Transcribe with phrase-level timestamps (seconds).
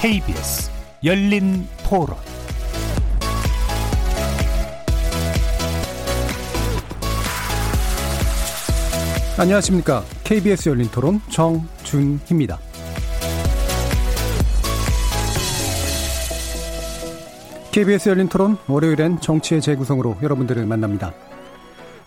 [0.00, 0.70] KBS
[1.04, 2.16] 열린 토론
[9.38, 10.02] 안녕하십니까.
[10.24, 12.58] KBS 열린 토론 정준희입니다.
[17.70, 21.12] KBS 열린 토론 월요일엔 정치의 재구성으로 여러분들을 만납니다.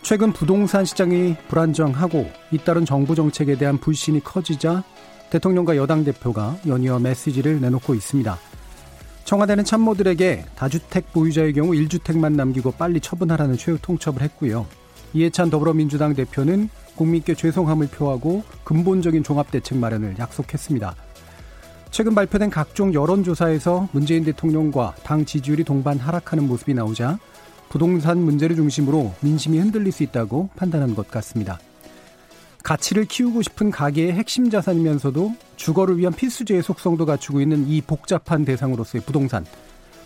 [0.02, 4.82] 최근 부동산 시장이 불안정하고 잇따른 정부 정책에 대한 불신이 커지자
[5.34, 8.38] 대통령과 여당 대표가 연이어 메시지를 내놓고 있습니다.
[9.24, 14.64] 청와대는 참모들에게 다주택 보유자의 경우 1주택만 남기고 빨리 처분하라는 최후 통첩을 했고요.
[15.12, 20.94] 이해찬 더불어민주당 대표는 국민께 죄송함을 표하고 근본적인 종합대책 마련을 약속했습니다.
[21.90, 27.18] 최근 발표된 각종 여론조사에서 문재인 대통령과 당 지지율이 동반 하락하는 모습이 나오자
[27.70, 31.58] 부동산 문제를 중심으로 민심이 흔들릴 수 있다고 판단한 것 같습니다.
[32.64, 39.02] 가치를 키우고 싶은 가계의 핵심 자산이면서도 주거를 위한 필수제의 속성도 갖추고 있는 이 복잡한 대상으로서의
[39.04, 39.44] 부동산.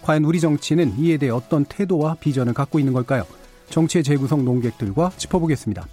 [0.03, 3.25] 과연 우리 정치는 이에 대해 어떤 태도와 비전을 갖고 있는 걸까요?
[3.70, 5.87] 정치의 재구성 농객들과 짚어보겠습니다.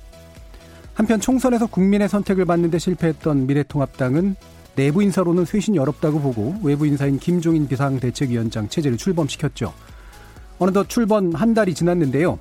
[0.96, 4.36] 한편 총선에서 국민의 선택을 받는데 실패했던 미래통합당은
[4.76, 9.72] 내부 인사로는 쇄신이 어렵다고 보고 외부 인사인 김종인 비상대책위원장 체제를 출범시켰죠.
[10.58, 12.40] 어느덧 출범 한 달이 지났는데요.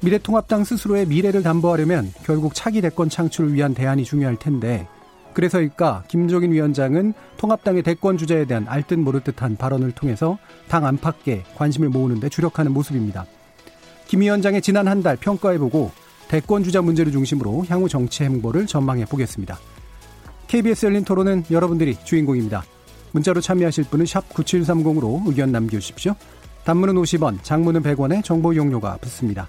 [0.00, 4.86] 미래통합당 스스로의 미래를 담보하려면 결국 차기 대권 창출을 위한 대안이 중요할 텐데
[5.34, 10.38] 그래서일까 김종인 위원장은 통합당의 대권 주자에 대한 알듯 모를 듯한 발언을 통해서
[10.68, 13.26] 당 안팎에 관심을 모으는 데 주력하는 모습입니다.
[14.06, 15.90] 김 위원장의 지난 한 달 평가해보고
[16.28, 19.58] 대권 주자 문제를 중심으로 향후 정치 행보를 전망해 보겠습니다.
[20.48, 22.64] KBS 열린 토론은 여러분들이 주인공입니다.
[23.12, 26.14] 문자로 참여하실 분은 9730으로 의견 남겨주십시오.
[26.64, 29.48] 단문은 50원, 장문은 100원에 정보 용료가 붙습니다.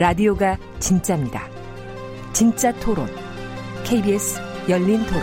[0.00, 1.46] 라디오가 진짜입니다.
[2.32, 3.06] 진짜 토론,
[3.84, 4.40] KBS
[4.70, 5.22] 열린 토론.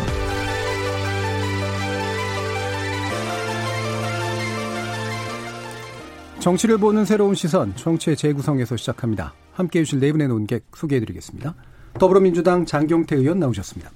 [6.39, 9.33] 정치를 보는 새로운 시선, 정치의 재구성에서 시작합니다.
[9.51, 11.55] 함께 해 주실 네 분의 논객 소개해드리겠습니다.
[11.97, 13.89] 더불어민주당 장경태 의원 나오셨습니다.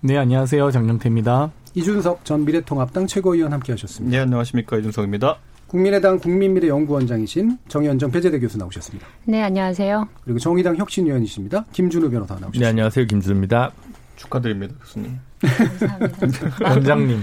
[0.00, 0.72] 네, 안녕하세요.
[0.72, 1.52] 장경태입니다.
[1.74, 4.16] 이준석 전 미래통합당 최고위원 함께 하셨습니다.
[4.16, 4.78] 네, 안녕하십니까.
[4.78, 5.38] 이준석입니다.
[5.74, 9.08] 국민의당 국민미래연구원장이신 정현정 배재대 교수 나오셨습니다.
[9.24, 10.08] 네, 안녕하세요.
[10.22, 11.64] 그리고 정의당 혁신위원이십니다.
[11.72, 12.60] 김준우 변호사 나오셨습니다.
[12.60, 13.06] 네, 안녕하세요.
[13.06, 13.72] 김준우입니다.
[14.14, 15.18] 축하드립니다, 교수님.
[15.40, 16.48] 감사합니다.
[16.70, 17.20] 원장님.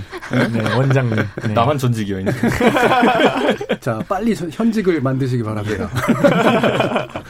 [0.51, 1.15] 네, 원장님.
[1.15, 1.53] 네.
[1.53, 2.25] 나만 전직이요.
[3.79, 5.89] 자, 빨리 현직을 만드시기 바랍니다.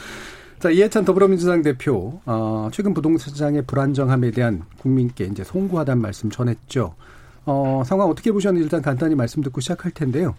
[0.58, 6.96] 자, 이해찬 더불어민주당 대표, 어, 최근 부동산 시장의 불안정함에 대한 국민께 이제 송구하다는 말씀 전했죠.
[7.46, 10.34] 어, 상황 어떻게 보셨는지 일단 간단히 말씀 듣고 시작할 텐데요.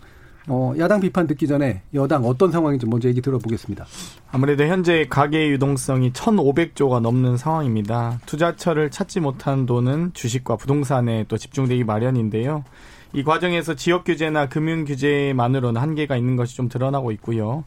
[0.47, 3.85] 어, 야당 비판 듣기 전에 여당 어떤 상황인지 먼저 얘기 들어보겠습니다.
[4.31, 8.19] 아무래도 현재 가계 유동성이 1,500조가 넘는 상황입니다.
[8.25, 12.63] 투자처를 찾지 못한 돈은 주식과 부동산에 또 집중되기 마련인데요.
[13.13, 17.63] 이 과정에서 지역 규제나 금융 규제만으로는 한계가 있는 것이 좀 드러나고 있고요.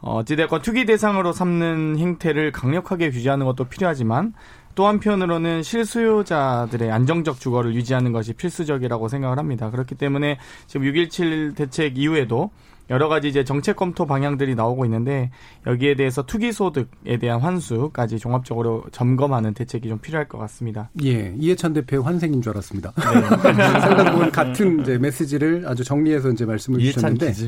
[0.00, 4.34] 어, 어찌됐건 투기 대상으로 삼는 행태를 강력하게 규제하는 것도 필요하지만
[4.74, 9.70] 또 한편으로는 실수요자들의 안정적 주거를 유지하는 것이 필수적이라고 생각을 합니다.
[9.70, 12.50] 그렇기 때문에 지금 6.17 대책 이후에도
[12.90, 15.30] 여러 가지 이제 정책 검토 방향들이 나오고 있는데
[15.66, 20.90] 여기에 대해서 투기 소득에 대한 환수까지 종합적으로 점검하는 대책이 좀 필요할 것 같습니다.
[21.02, 22.92] 예, 이해찬 대표의 환생인 줄 알았습니다.
[22.92, 23.22] 네.
[23.80, 27.32] 상당 부분 같은 이제 메시지를 아주 정리해서 이제 말씀을 주셨는데.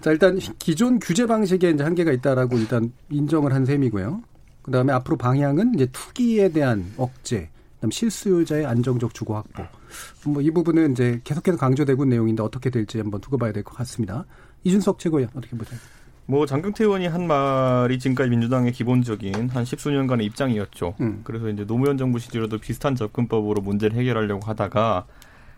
[0.00, 4.22] 자, 일단 기존 규제 방식에 이제 한계가 있다라고 일단 인정을 한 셈이고요.
[4.62, 9.64] 그 다음에 앞으로 방향은 이제 투기에 대한 억제, 그다음 실수요자의 안정적 주거 확보.
[10.30, 13.74] 뭐 이 부분은 이제 계속해서 강조되고 있는 내용인데 어떻게 될지 한번 두고 봐야 될 것
[13.76, 14.24] 같습니다.
[14.64, 15.78] 이준석 최고위원 어떻게 보세요?
[16.26, 20.94] 뭐 장경태 의원이 한 말이 지금까지 민주당의 기본적인 한 십수년간의 입장이었죠.
[21.00, 21.20] 음.
[21.24, 25.06] 그래서 이제 노무현 정부 시절에도 비슷한 접근법으로 문제를 해결하려고 하다가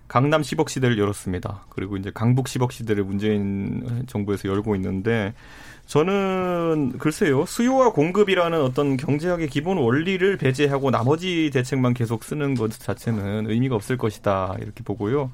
[0.09, 1.67] 강남 10억 시대를 열었습니다.
[1.69, 5.35] 그리고 이제 강북 10억 시대를 문재인 정부에서 열고 있는데
[5.87, 13.51] 저는 글쎄요 수요와 공급이라는 어떤 경제학의 기본 원리를 배제하고 나머지 대책만 계속 쓰는 것 자체는
[13.51, 15.31] 의미가 없을 것이다 이렇게 보고요.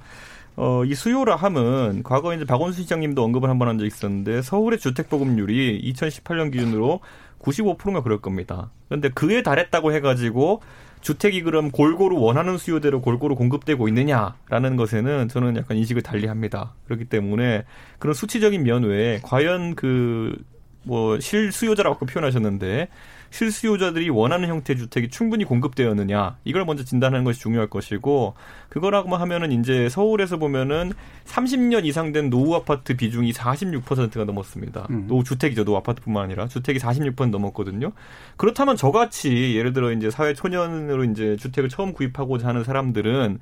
[0.56, 4.80] 어, 이 수요라 함은 과거 이제 박원순 시장님도 언급을 한 번 한 적 있었는데 서울의
[4.80, 7.00] 주택 보급률이 2018년 기준으로
[7.38, 8.70] 95%가 그럴 겁니다.
[8.88, 10.60] 그런데 그에 달했다고 해가지고
[11.00, 16.74] 주택이 그럼 골고루 원하는 수요대로 골고루 공급되고 있느냐라는 것에는 저는 약간 인식을 달리합니다.
[16.84, 17.64] 그렇기 때문에
[17.98, 20.34] 그런 수치적인 면 외에 과연 그
[20.82, 22.88] 뭐 실수요자라고 표현하셨는데
[23.30, 28.34] 실수요자들이 원하는 형태의 주택이 충분히 공급되었느냐 이걸 먼저 진단하는 것이 중요할 것이고
[28.68, 30.92] 그거라고 하면은 이제 서울에서 보면은
[31.26, 34.88] 30년 이상 된 노후 아파트 비중이 46%가 넘었습니다.
[34.90, 35.06] 음.
[35.06, 35.64] 노후 주택이죠.
[35.64, 37.92] 노후 아파트뿐만 아니라 주택이 46% 넘었거든요.
[38.36, 43.38] 그렇다면 저같이 예를 들어 이제 사회 초년으로 이제 주택을 처음 구입하고자 하는 사람들은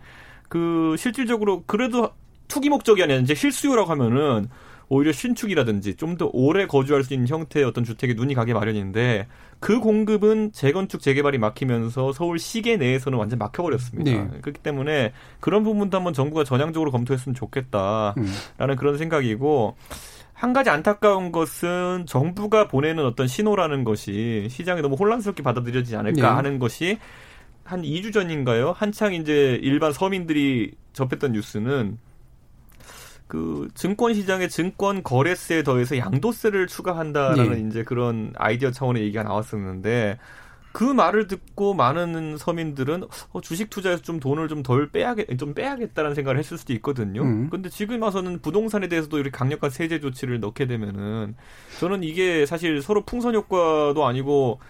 [0.49, 2.11] 그 실질적으로 그래도
[2.49, 4.49] 투기 목적이 아니라 이제 실수요라고 하면은
[4.89, 9.29] 오히려 신축이라든지 좀 더 오래 거주할 수 있는 형태의 어떤 주택에 눈이 가게 마련인데
[9.61, 14.11] 그 공급은 재건축 재개발이 막히면서 서울 시계 내에서는 완전 막혀버렸습니다.
[14.11, 14.41] 네.
[14.41, 18.77] 그렇기 때문에 그런 부분도 한번 정부가 전향적으로 검토했으면 좋겠다라는 음.
[18.77, 19.77] 그런 생각이고
[20.33, 26.27] 한 가지 안타까운 것은 정부가 보내는 어떤 신호라는 것이 시장에 너무 혼란스럽게 받아들여지지 않을까 네.
[26.29, 26.99] 하는 것이
[27.65, 28.73] 한 2주 전인가요?
[28.73, 31.99] 한창 이제 일반 서민들이 접했던 뉴스는
[33.29, 37.69] 그 증권 시장에 증권 거래세에 더해서 양도세를 추가한다라는 네.
[37.69, 40.19] 이제 그런 아이디어 차원의 얘기가 나왔었는데
[40.73, 46.15] 그 말을 듣고 많은 서민들은 어, 주식 투자에서 좀 돈을 좀 덜 빼야겠 좀 빼야겠다는
[46.15, 47.23] 생각을 했을 수도 있거든요.
[47.23, 47.49] 음.
[47.51, 51.35] 근데 지금 와서는 부동산에 대해서도 이렇게 강력한 세제 조치를 넣게 되면은
[51.81, 54.61] 저는 이게 사실 서로 풍선 효과도 아니고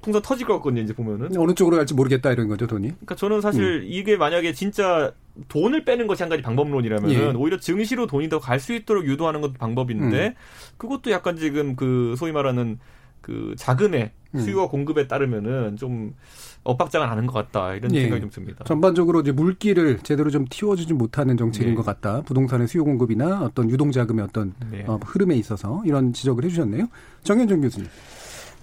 [0.00, 0.82] 풍선 터질 것 같거든요.
[0.82, 2.88] 이제 보면은 어느 쪽으로 갈지 모르겠다 이런 거죠 돈이.
[2.88, 3.86] 그러니까 저는 사실 음.
[3.86, 5.12] 이게 만약에 진짜
[5.48, 7.26] 돈을 빼는 것이 한 가지 방법론이라면 예.
[7.36, 10.34] 오히려 증시로 돈이 더 갈 수 있도록 유도하는 것도 방법인데 음.
[10.76, 12.78] 그것도 약간 지금 그 소위 말하는
[13.20, 14.40] 그 자금의 음.
[14.40, 14.68] 수요와 음.
[14.70, 16.14] 공급에 따르면은 좀
[16.64, 18.02] 엇박자가 나는 것 같다 이런 예.
[18.02, 18.64] 생각이 좀 듭니다.
[18.64, 21.74] 전반적으로 이제 물기를 제대로 좀 틔워주지 못하는 정책인 네.
[21.74, 22.22] 것 같다.
[22.22, 24.84] 부동산의 수요 공급이나 어떤 유동 자금의 어떤 네.
[24.86, 26.88] 어, 흐름에 있어서 이런 지적을 해주셨네요.
[27.24, 27.88] 정현정 교수님.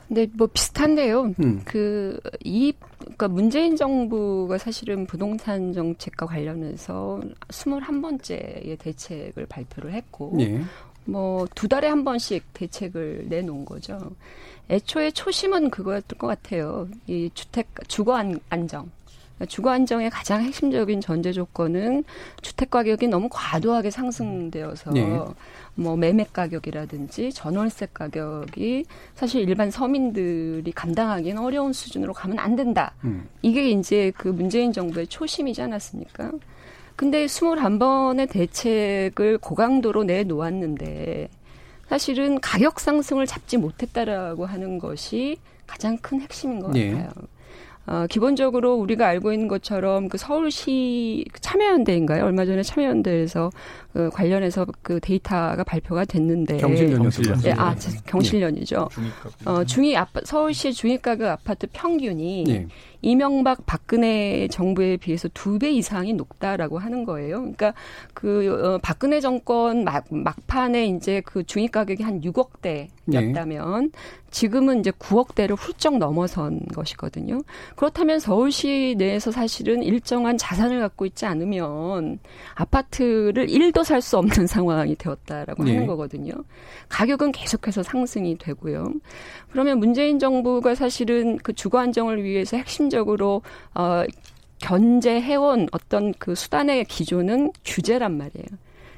[0.07, 1.33] 네, 뭐 비슷한데요.
[1.39, 1.61] 음.
[1.65, 10.61] 그이 그러니까 문재인 정부가 사실은 부동산 정책과 관련해서 21번째의 대책을 발표를 했고 예.
[11.05, 14.11] 뭐두 달에 한 번씩 대책을 내놓은 거죠.
[14.69, 16.87] 애초에 초심은 그거였던 것 같아요.
[17.07, 18.39] 이 주택 주거 안,
[19.39, 19.47] 안정.
[19.47, 22.03] 주거 안정의 가장 핵심적인 전제 조건은
[22.41, 25.19] 주택 가격이 너무 과도하게 상승되어서 네.
[25.75, 32.93] 뭐 매매 가격이라든지 전월세 가격이 사실 일반 서민들이 감당하기는 어려운 수준으로 가면 안 된다.
[33.03, 33.27] 음.
[33.41, 36.31] 이게 이제 그 문재인 정부의 초심이지 않았습니까?
[36.95, 41.29] 근데 21번의 대책을 고강도로 내놓았는데
[41.87, 45.37] 사실은 가격 상승을 잡지 못했다라고 하는 것이
[45.67, 46.91] 가장 큰 핵심인 것 네.
[46.91, 47.11] 같아요.
[47.87, 52.25] 어, 기본적으로 우리가 알고 있는 것처럼 그 서울시 참여연대인가요?
[52.25, 53.51] 얼마 전에 참여연대에서
[53.95, 57.35] 그 관련해서 그 데이터가 발표가 됐는데 경실련이었죠.
[57.43, 57.73] 네, 아,
[58.05, 58.89] 경실련이죠.
[59.45, 62.67] 어, 중위 아파, 서울시 중위가격 아파트 평균이 네.
[63.01, 67.37] 이명박 박근혜 정부에 비해서 두 배 이상이 높다라고 하는 거예요.
[67.37, 67.73] 그러니까
[68.13, 73.89] 그 어, 박근혜 정권 막, 막판에 이제 그 중위 가격이 한 6억대였다면 네.
[74.31, 77.39] 지금은 이제 9억대를 훌쩍 넘어선 것이거든요.
[77.77, 82.19] 그렇다면 서울시 내에서 사실은 일정한 자산을 갖고 있지 않으면
[82.55, 85.73] 아파트를 1도 살 수 없는 상황이 되었다라고 네.
[85.73, 86.33] 하는 거거든요.
[86.89, 88.91] 가격은 계속해서 상승이 되고요.
[89.51, 93.41] 그러면 문재인 정부가 사실은 그 주거 안정을 위해서 핵심적으로
[93.73, 94.03] 어
[94.59, 98.45] 견제해온 어떤 그 수단의 기조는 규제란 말이에요.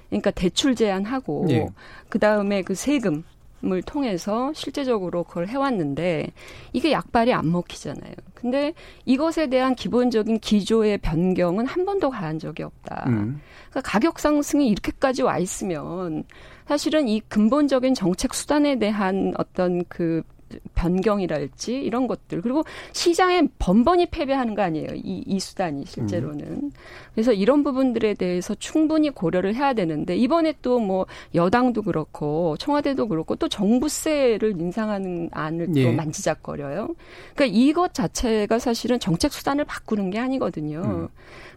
[0.10, 1.68] 그러니까 대출 제한하고 네.
[2.10, 3.24] 그 다음에 그 세금
[3.66, 6.32] 을 통해서 실제적으로 그걸 해왔는데
[6.74, 8.14] 이게 약발이 안 먹히잖아요.
[8.36, 8.74] 근데
[9.06, 13.06] 이것에 대한 기본적인 기조의 변경은 한 번도 가한 적이 없다.
[13.08, 13.42] 음.
[13.72, 16.24] 그러니까 가격 상승이 이렇게까지 와 있으면
[16.68, 20.22] 사실은 이 근본적인 정책 수단에 대한 어떤 그
[20.74, 22.64] 변경이랄지 이런 것들 그리고
[22.94, 26.72] 시장에 번번이 패배하는 거 아니에요 이, 이 수단이 실제로는 음.
[27.14, 33.36] 그래서 이런 부분들에 대해서 충분히 고려를 해야 되는데 이번에 또 뭐 여당도 그렇고 청와대도 그렇고
[33.36, 35.84] 또 정부세를 인상하는 안을 예.
[35.84, 36.96] 또 만지작거려요
[37.36, 41.08] 그러니까 이것 자체가 사실은 정책 수단을 바꾸는 게 아니거든요 음.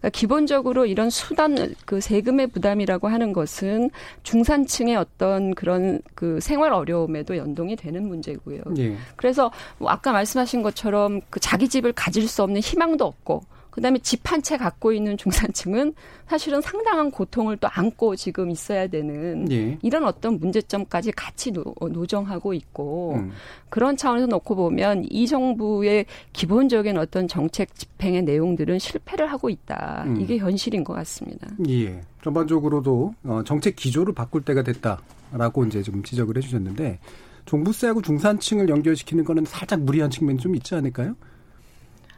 [0.01, 3.91] 그러니까 기본적으로 이런 수단 그 세금의 부담이라고 하는 것은
[4.23, 8.63] 중산층의 어떤 그런 그 생활 어려움에도 연동이 되는 문제고요.
[8.79, 8.97] 예.
[9.17, 14.21] 그래서 뭐 아까 말씀하신 것처럼 그 자기 집을 가질 수 없는 희망도 없고 그다음에 집
[14.31, 15.95] 한 채 갖고 있는 중산층은
[16.27, 19.79] 사실은 상당한 고통을 또 안고 지금 있어야 되는 예.
[19.83, 21.75] 이런 어떤 문제점까지 같이 노,
[22.07, 23.33] 정하고 있고 음.
[23.69, 30.05] 그런 차원에서 놓고 보면 이 정부의 기본적인 어떤 정책 집행의 내용들은 실패를 하고 있다.
[30.07, 30.21] 음.
[30.21, 31.49] 이게 현실인 것 같습니다.
[31.69, 32.01] 예.
[32.23, 36.99] 전반적으로도 어, 정책 기조를 바꿀 때가 됐다라고 이제 좀 지적을 해주셨는데
[37.47, 41.17] 종부세하고 중산층을 연결시키는 거는 살짝 무리한 측면이 좀 있지 않을까요?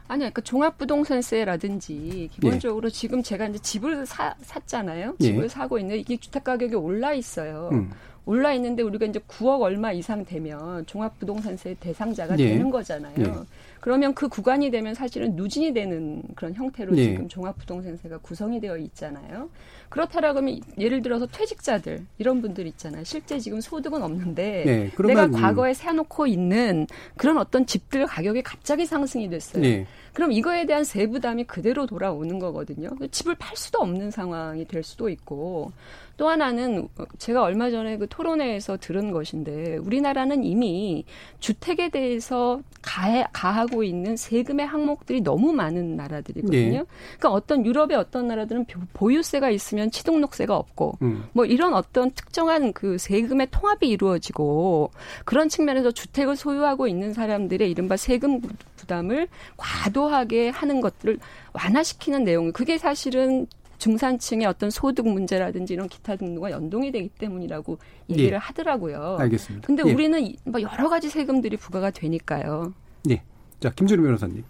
[0.07, 2.91] 아니요, 그러니까 종합부동산세라든지 기본적으로 예.
[2.91, 5.15] 지금 제가 이제 집을 사, 샀잖아요.
[5.19, 5.23] 예.
[5.23, 5.47] 집을 예.
[5.47, 7.69] 사고 있는데 이게 주택 가격이 올라 있어요.
[7.71, 7.91] 음.
[8.25, 12.49] 올라 있는데 우리가 이제 9억 얼마 이상 되면 종합부동산세 대상자가 예.
[12.49, 13.15] 되는 거잖아요.
[13.19, 13.33] 예.
[13.81, 17.03] 그러면 그 구간이 되면 사실은 누진이 되는 그런 형태로 예.
[17.03, 19.49] 지금 종합부동산세가 구성이 되어 있잖아요.
[19.93, 23.03] 그렇다라고 하면 예를 들어서 퇴직자들 이런 분들 있잖아요.
[23.03, 29.29] 실제 지금 소득은 없는데 네, 내가 과거에 세워놓고 있는 그런 어떤 집들 가격이 갑자기 상승이
[29.29, 29.61] 됐어요.
[29.61, 29.85] 네.
[30.11, 32.89] 그럼 이거에 대한 세부담이 그대로 돌아오는 거거든요.
[33.11, 35.71] 집을 팔 수도 없는 상황이 될 수도 있고
[36.15, 41.05] 또 하나는 제가 얼마 전에 그 토론회에서 들은 것인데 우리나라는 이미
[41.39, 46.79] 주택에 대해서 가해, 가하고 있는 세금의 항목들이 너무 많은 나라들이거든요.
[46.79, 46.85] 네.
[47.17, 51.25] 그러니까 어떤 유럽의 어떤 나라들은 보유세가 있으면 취등록세가 없고 음.
[51.33, 54.91] 뭐 이런 어떤 특정한 그 세금의 통합이 이루어지고
[55.25, 58.41] 그런 측면에서 주택을 소유하고 있는 사람들의 이른바 세금
[58.75, 59.27] 부담을
[59.57, 61.17] 과도하게 하는 것들을
[61.53, 62.51] 완화시키는 내용.
[62.51, 63.47] 그게 사실은
[63.83, 67.79] 중산층의 어떤 소득 문제라든지 이런 기타 등등과 연동이 되기 때문이라고
[68.11, 68.37] 얘기를 예.
[68.37, 69.17] 하더라고요.
[69.19, 69.67] 알겠습니다.
[69.67, 69.91] 근데 예.
[69.91, 72.73] 우리는 뭐 여러 가지 세금들이 부과가 되니까요.
[73.03, 73.21] 네.
[73.59, 74.45] 자, 김준우 변호사님.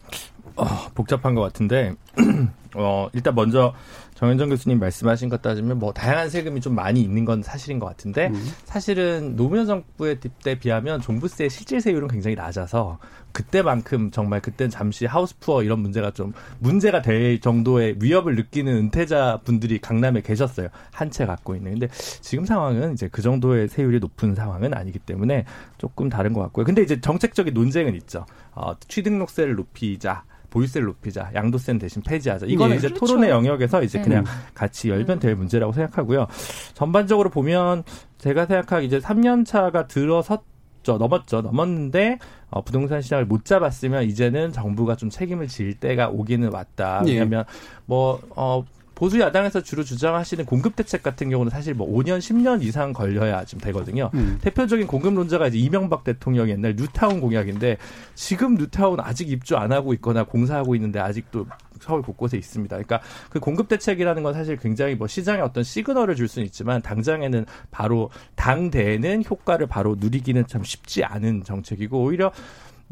[0.56, 1.96] 어, 복잡한 것 같은데,
[2.76, 3.74] 어, 일단 먼저
[4.16, 8.28] 정현정 교수님 말씀하신 것 따지면 뭐 다양한 세금이 좀 많이 있는 건 사실인 것 같은데
[8.28, 8.48] 음.
[8.66, 13.00] 사실은 노무현 정부의 때 비하면 종부세 실질 세율은 굉장히 낮아서
[13.32, 19.80] 그때만큼 정말 그때는 잠시 하우스푸어 이런 문제가 좀 문제가 될 정도의 위협을 느끼는 은퇴자 분들이
[19.80, 20.68] 강남에 계셨어요.
[20.92, 21.72] 한 채 갖고 있는.
[21.72, 21.88] 근데
[22.22, 25.46] 지금 상황은 이제 그 정도의 세율이 높은 상황은 아니기 때문에
[25.78, 26.66] 조금 다른 것 같고요.
[26.66, 28.26] 근데 이제 정책적인 논쟁은 있죠.
[28.54, 30.24] 어, 취등록세를 높이자.
[30.54, 32.46] 보유세를 높이자, 양도세는 대신 폐지하자.
[32.46, 33.08] 이거는 네, 이제 그렇죠.
[33.08, 34.04] 토론의 영역에서 이제 네.
[34.04, 36.28] 그냥 같이 열면 될 문제라고 생각하고요.
[36.76, 37.84] 전반적으로 보면
[38.20, 40.44] 제가 생각하기 이제 3년 차가 들어섰
[40.84, 41.42] 죠 넘었죠.
[41.42, 42.20] 넘었는데
[42.50, 47.02] 어, 부동산 시장을 못 잡았으면 이제는 정부가 좀 책임을 질 때가 오기는 왔다.
[47.06, 47.14] 네.
[47.14, 47.46] 왜냐하면
[47.86, 48.66] 뭐 어,
[48.96, 53.60] 보수 야당에서 주로 주장하시는 공급 대책 같은 경우는 사실 뭐 5년, 10년 이상 걸려야 좀
[53.60, 54.10] 되거든요.
[54.14, 54.38] 음.
[54.42, 57.78] 대표적인 공급 논자가 이제 이명박 대통령 옛날 뉴타운 공약인데
[58.16, 61.48] 지금 뉴타운 아직 입주 안 하고 있거나 공사하고 있는데 아직도
[61.80, 62.76] 서울 곳곳에 있습니다.
[62.76, 67.46] 그러니까 그 공급 대책이라는 건 사실 굉장히 뭐 시장에 어떤 시그널을 줄 수는 있지만 당장에는
[67.72, 72.32] 바로 당대에는 효과를 바로 누리기는 참 쉽지 않은 정책이고 오히려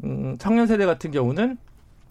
[0.03, 1.57] 음, 청년 세대 같은 경우는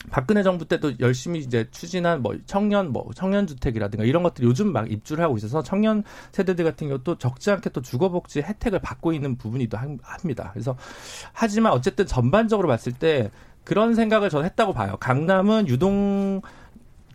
[0.09, 4.90] 박근혜 정부 때도 열심히 이제 추진한 뭐 청년 뭐 청년 주택이라든가 이런 것들 요즘 막
[4.90, 6.02] 입주를 하고 있어서 청년
[6.33, 10.50] 세대들 같은 경우도 적지 않게 또 주거복지 혜택을 받고 있는 부분이도 합니다.
[10.52, 10.76] 그래서
[11.33, 13.30] 하지만 어쨌든 전반적으로 봤을 때
[13.64, 14.97] 그런 생각을 저는 했다고 봐요.
[14.99, 16.40] 강남은 유동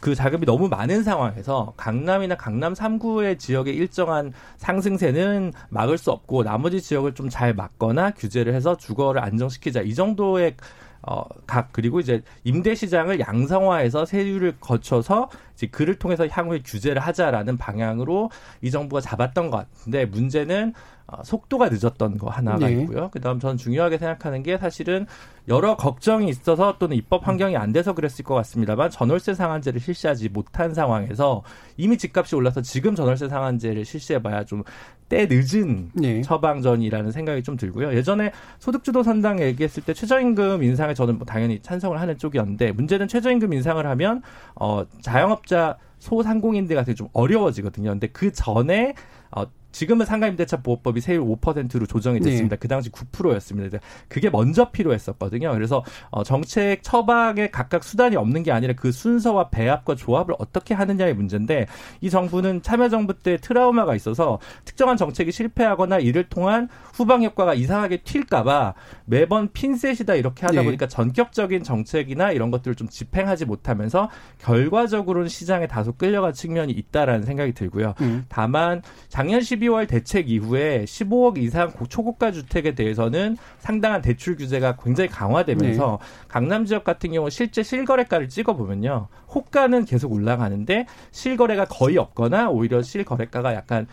[0.05, 6.79] 그 자금이 너무 많은 상황에서 강남이나 강남 3구의 지역의 일정한 상승세는 막을 수 없고 나머지
[6.79, 9.81] 지역을 좀 잘 막거나 규제를 해서 주거를 안정시키자.
[9.81, 10.57] 이 정도의
[11.01, 17.57] 어, 각 그리고 이제 임대 시장을 양성화해서 세율을 거쳐서 이제 그를 통해서 향후에 규제를 하자라는
[17.57, 18.29] 방향으로
[18.61, 22.81] 이 정부가 잡았던 것 같은데 문제는 어, 속도가 늦었던 거 하나가 네.
[22.81, 23.09] 있고요.
[23.11, 25.05] 그다음 저는 중요하게 생각하는 게 사실은
[25.47, 30.73] 여러 걱정이 있어서 또는 입법 환경이 안 돼서 그랬을 것 같습니다만 전월세 상한제를 실시하지 못한
[30.73, 31.43] 상황에서
[31.77, 34.63] 이미 집값이 올라서 지금 전월세 상한제를 실시해봐야 좀
[35.07, 36.21] 때 늦은 네.
[36.21, 37.93] 처방전이라는 생각이 좀 들고요.
[37.93, 43.53] 예전에 소득주도 선당 얘기했을 때 최저임금 인상에 저는 뭐 당연히 찬성을 하는 쪽이었는데 문제는 최저임금
[43.53, 44.21] 인상을 하면
[44.55, 47.91] 어 자영업자 소상공인들 같은 좀 어려워지거든요.
[47.91, 48.95] 근데 그 전에
[49.31, 49.45] 어
[49.75, 52.29] 지금은 상가임대차 보호법이 세율 5%로 조정이 네.
[52.29, 52.55] 됐습니다.
[52.55, 52.59] 네.
[52.59, 53.79] 그 당시 9%였습니다.
[54.07, 55.51] 그게 먼저 필요했었거든요.
[55.51, 61.13] 그래서 어, 정책 처방에 각각 수단이 없는 게 아니라 그 순서와 배합과 조합을 어떻게 하느냐의
[61.13, 61.65] 문제인데
[61.99, 68.75] 이 정부는 참여정부 때 트라우마가 있어서 특정한 정책이 실패하거나 이를 통한 후방 효과가 이상하게 튈까봐
[69.03, 70.63] 매번 핀셋이다 이렇게 하다 네.
[70.63, 77.51] 보니까 전격적인 정책이나 이런 것들을 좀 집행하지 못하면서 결과적으로는 시장에 다소 끌려간 측면이 있다라는 생각이
[77.51, 77.93] 들고요.
[77.99, 78.23] 음.
[78.29, 85.09] 다만 작년 12월 12월 대책 이후에 15억 이상 초고가 주택에 대해서는 상당한 대출 규제가 굉장히
[85.09, 86.27] 강화되면서 네.
[86.27, 89.07] 강남 지역 같은 경우 실제 실거래가를 찍어보면요.
[89.33, 93.87] 호가는 계속 올라가는데 실거래가 거의 없거나 오히려 실거래가가 약간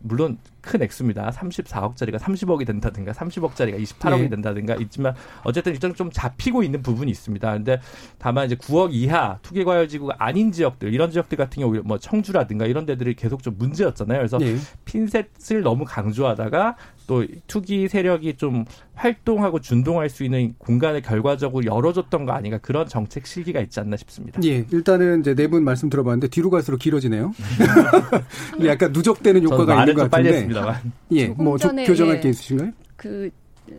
[0.00, 1.30] 물론 큰 액수입니다.
[1.30, 4.28] 34억짜리가 30억이 된다든가 30억짜리가 28억이 네.
[4.30, 7.52] 된다든가 있지만 어쨌든 일단 좀 잡히고 있는 부분이 있습니다.
[7.52, 7.80] 근데
[8.18, 12.66] 다만 이제 9억 이하 투기 과열 지구가 아닌 지역들 이런 지역들 같은 경우 뭐 청주라든가
[12.66, 14.18] 이런 데들이 계속 좀 문제였잖아요.
[14.18, 14.56] 그래서 네.
[14.84, 22.32] 핀셋을 너무 강조하다가 또 투기 세력이 좀 활동하고 준동할 수 있는 공간을 결과적으로 열어줬던 거
[22.32, 24.40] 아닌가 그런 정책 실기가 있지 않나 싶습니다.
[24.44, 27.32] 예, 일단은 이제 네 분 말씀 들어봤는데 뒤로 갈수록 길어지네요.
[28.66, 30.48] 약간 누적되는 효과가 있는 것 같은데.
[30.56, 30.92] 합니다만.
[31.12, 32.72] 예, 뭐 교정할 게 있으신가요?
[32.96, 33.30] 그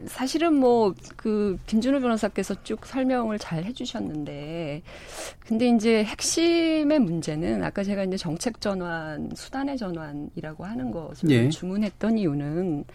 [0.07, 4.81] 사실은 뭐 그 김준호 변호사께서 쭉 설명을 잘 해주셨는데
[5.39, 11.49] 근데 이제 핵심의 문제는 아까 제가 이제 정책 전환 수단의 전환이라고 하는 것을 예.
[11.49, 12.85] 주문했던 이유는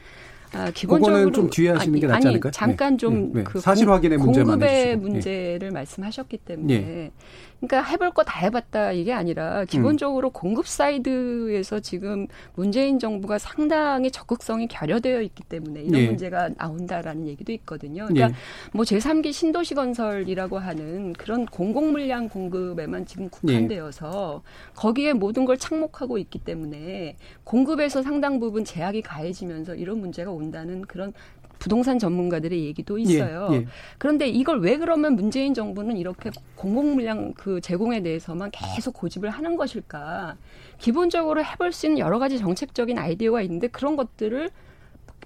[0.54, 2.50] 아, 기본적으로 좀 뒤에 하시는 게 낫지 않을까요?
[2.50, 3.44] 잠깐 좀그 네.
[3.44, 3.60] 네.
[3.60, 7.10] 사실 확인의 문제만 공급의 문제를 말씀하셨기 때문에
[7.60, 10.32] 그러니까 해볼 거 다 해봤다 이게 아니라 기본적으로 음.
[10.32, 16.06] 공급 사이드에서 지금 문재인 정부가 상당히 적극성이 결여되어 있기 때문에 이런 예.
[16.06, 18.06] 문제가 나온다라는 얘기도 있거든요.
[18.06, 18.34] 그러니까 예.
[18.72, 24.72] 뭐 제3기 신도시 건설이라고 하는 그런 공공 물량 공급에만 지금 국한되어서 예.
[24.74, 31.12] 거기에 모든 걸 착목하고 있기 때문에 공급에서 상당 부분 제약이 가해지면서 이런 문제가 온다는 그런
[31.58, 33.48] 부동산 전문가들의 얘기도 예, 있어요.
[33.52, 33.66] 예, 예.
[33.98, 39.56] 그런데 이걸 왜 그러면 문재인 정부는 이렇게 공공 물량 그 제공에 대해서만 계속 고집을 하는
[39.56, 40.36] 것일까?
[40.78, 44.50] 기본적으로 해볼 수 있는 여러 가지 정책적인 아이디어가 있는데 그런 것들을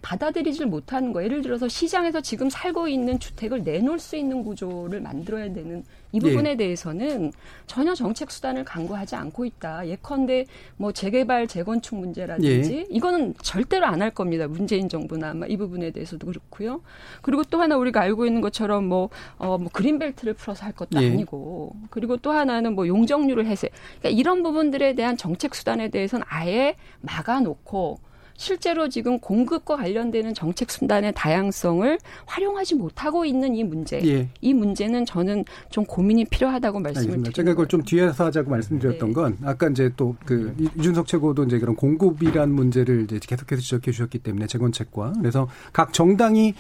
[0.07, 1.25] 받아들이질 못하는 거.
[1.25, 5.83] 예를 들어서 시장에서 지금 살고 있는 주택을 내놓을 수 있는 구조를 만들어야 되는
[6.13, 6.57] 이 부분에 예.
[6.57, 7.33] 대해서는
[7.67, 9.89] 전혀 정책 수단을 강구하지 않고 있다.
[9.89, 10.47] 예컨대
[10.77, 12.87] 뭐 재개발 재건축 문제라든지 예.
[12.89, 14.47] 이거는 절대로 안 할 겁니다.
[14.47, 16.83] 문재인 정부나 아마 이 부분에 대해서도 그렇고요.
[17.23, 19.09] 그리고 또 하나 우리가 알고 있는 것처럼 뭐,
[19.39, 21.11] 어, 뭐 그린벨트를 풀어서 할 것도 예.
[21.11, 23.71] 아니고 그리고 또 하나는 뭐 용적률을 해세.
[23.99, 27.99] 그러니까 이런 부분들에 대한 정책 수단에 대해서는 아예 막아놓고
[28.37, 34.01] 실제로 지금 공급과 관련되는 정책 순단의 다양성을 활용하지 못하고 있는 이 문제.
[34.05, 34.29] 예.
[34.41, 37.33] 이 문제는 저는 좀 고민이 필요하다고 말씀을 드립니다.
[37.35, 39.15] 제가 그걸 좀 뒤에서 하자고 말씀드렸던 네.
[39.15, 44.19] 건 아까 이제 또 그 이준석 최고도 이제 그런 공급이란 문제를 이제 계속해서 지적해 주셨기
[44.19, 46.55] 때문에 재건책과 그래서 각 정당이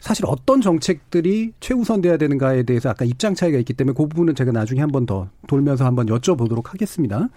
[0.00, 4.80] 사실 어떤 정책들이 최우선돼야 되는가에 대해서 아까 입장 차이가 있기 때문에 그 부분은 제가 나중에
[4.80, 7.28] 한 번 더 돌면서 한번 여쭤보도록 하겠습니다.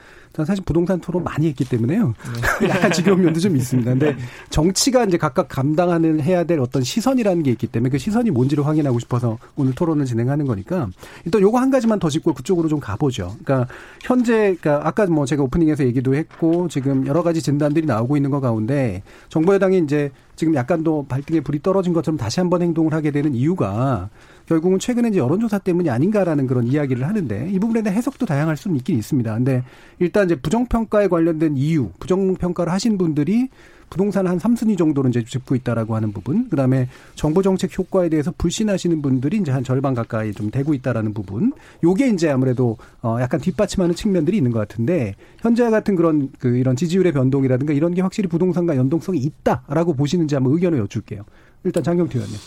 [0.46, 2.14] 사실 부동산 토론 많이 했기 때문에요.
[2.62, 2.68] 네.
[2.70, 3.90] 약간 지겨운 면도 좀 있습니다.
[3.90, 4.16] 근데
[4.50, 9.00] 정치가 이제 각각 감당하는 해야 될 어떤 시선이라는 게 있기 때문에 그 시선이 뭔지를 확인하고
[9.00, 10.90] 싶어서 오늘 토론을 진행하는 거니까
[11.26, 13.36] 일단 요거 한 가지만 더 짚고 그쪽으로 좀 가보죠.
[13.44, 18.30] 그러니까 현재 그러니까 아까 뭐 제가 오프닝에서 얘기도 했고 지금 여러 가지 진단들이 나오고 있는
[18.30, 22.94] 것 가운데 정부 여당이 이제 지금 약간 더 발등에 불이 떨어진 것처럼 다시 한번 행동을
[22.94, 24.10] 하게 되는 이유가
[24.48, 28.78] 결국은 최근에 이제 여론조사 때문이 아닌가라는 그런 이야기를 하는데 이 부분에 대한 해석도 다양할 수는
[28.78, 29.34] 있긴 있습니다.
[29.34, 29.64] 근데
[30.00, 33.50] 일단 이제 부정평가에 관련된 이유, 부정평가를 하신 분들이
[33.94, 36.50] 부동산 한 3순위 정도는 이제 짚고 있다라고 하는 부분.
[36.50, 41.14] 그 다음에 정부 정책 효과에 대해서 불신하시는 분들이 이제 한 절반 가까이 좀 되고 있다라는
[41.14, 41.54] 부분.
[41.84, 46.76] 요게 이제 아무래도 어 약간 뒷받침하는 측면들이 있는 것 같은데 현재 같은 그런 그 이런
[46.76, 51.22] 지지율의 변동이라든가 이런 게 확실히 부동산과 연동성이 있다라고 보시는지 한번 의견을 여쭐게요.
[51.64, 52.40] 일단 장경태 의원님.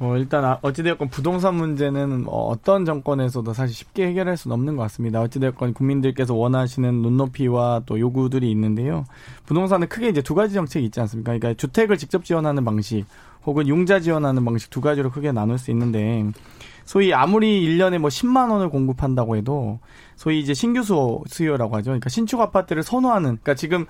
[0.00, 4.82] 뭐 일단 아, 어찌되었건 부동산 문제는 뭐 어떤 정권에서도 사실 쉽게 해결할 수는 없는 것
[4.84, 5.20] 같습니다.
[5.20, 9.04] 어찌되었건 국민들께서 원하시는 눈높이와 또 요구들이 있는데요.
[9.44, 11.36] 부동산은 크게 이제 두 가지 정책이 있지 않습니까?
[11.36, 13.04] 그러니까 주택을 직접 지원하는 방식
[13.44, 16.24] 혹은 융자 지원하는 방식 두 가지로 크게 나눌 수 있는데
[16.86, 19.80] 소위 아무리 1년에 뭐 10만 원을 공급한다고 해도
[20.16, 20.82] 소위 이제 신규
[21.26, 21.90] 수요라고 하죠.
[21.90, 23.84] 그러니까 신축 아파트를 선호하는 그러니까 지금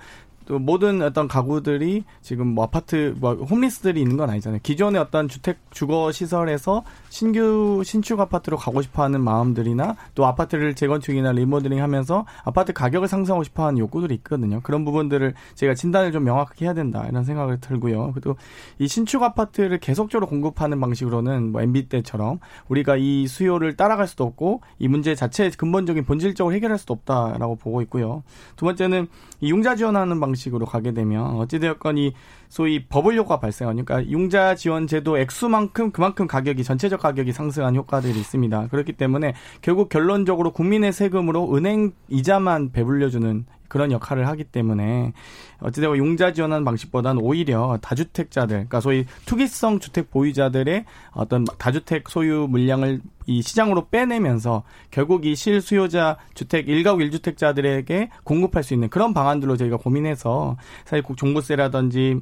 [0.51, 4.59] 또 모든 어떤 가구들이 지금 뭐 아파트 뭐 홈리스들이 있는 건 아니잖아요.
[4.63, 12.25] 기존의 어떤 주택 주거 시설에서 신규 신축 아파트로 가고 싶어하는 마음들이나 또 아파트를 재건축이나 리모델링하면서
[12.43, 14.59] 아파트 가격을 상승하고 싶어하는 욕구들이 있거든요.
[14.59, 18.11] 그런 부분들을 제가 진단을 좀 명확하게 해야 된다 이런 생각을 들고요.
[18.13, 18.35] 그리고
[18.77, 24.59] 이 신축 아파트를 계속적으로 공급하는 방식으로는 뭐 MB 때처럼 우리가 이 수요를 따라갈 수도 없고
[24.79, 28.23] 이 문제 자체 근본적인 본질적으로 해결할 수도 없다라고 보고 있고요.
[28.57, 32.13] 두 번째는 이 융자 지원하는 방식 방식으로 가게 되면 어찌되었건 이
[32.49, 38.67] 소위 버블 효과 발생하니까 융자 지원 제도 액수만큼 그만큼 가격이 전체적 가격이 상승한 효과들이 있습니다.
[38.67, 45.13] 그렇기 때문에 결국 결론적으로 국민의 세금으로 은행 이자만 배불려주는 그런 역할을 하기 때문에
[45.61, 52.99] 어찌되건 용자 지원하는 방식보다는 오히려 다주택자들, 그러니까 소위 투기성 주택 보유자들의 어떤 다주택 소유 물량을
[53.27, 59.77] 이 시장으로 빼내면서 결국 이 실수요자 주택 일가구 일주택자들에게 공급할 수 있는 그런 방안들로 저희가
[59.77, 62.19] 고민해서 사실 종부세라든지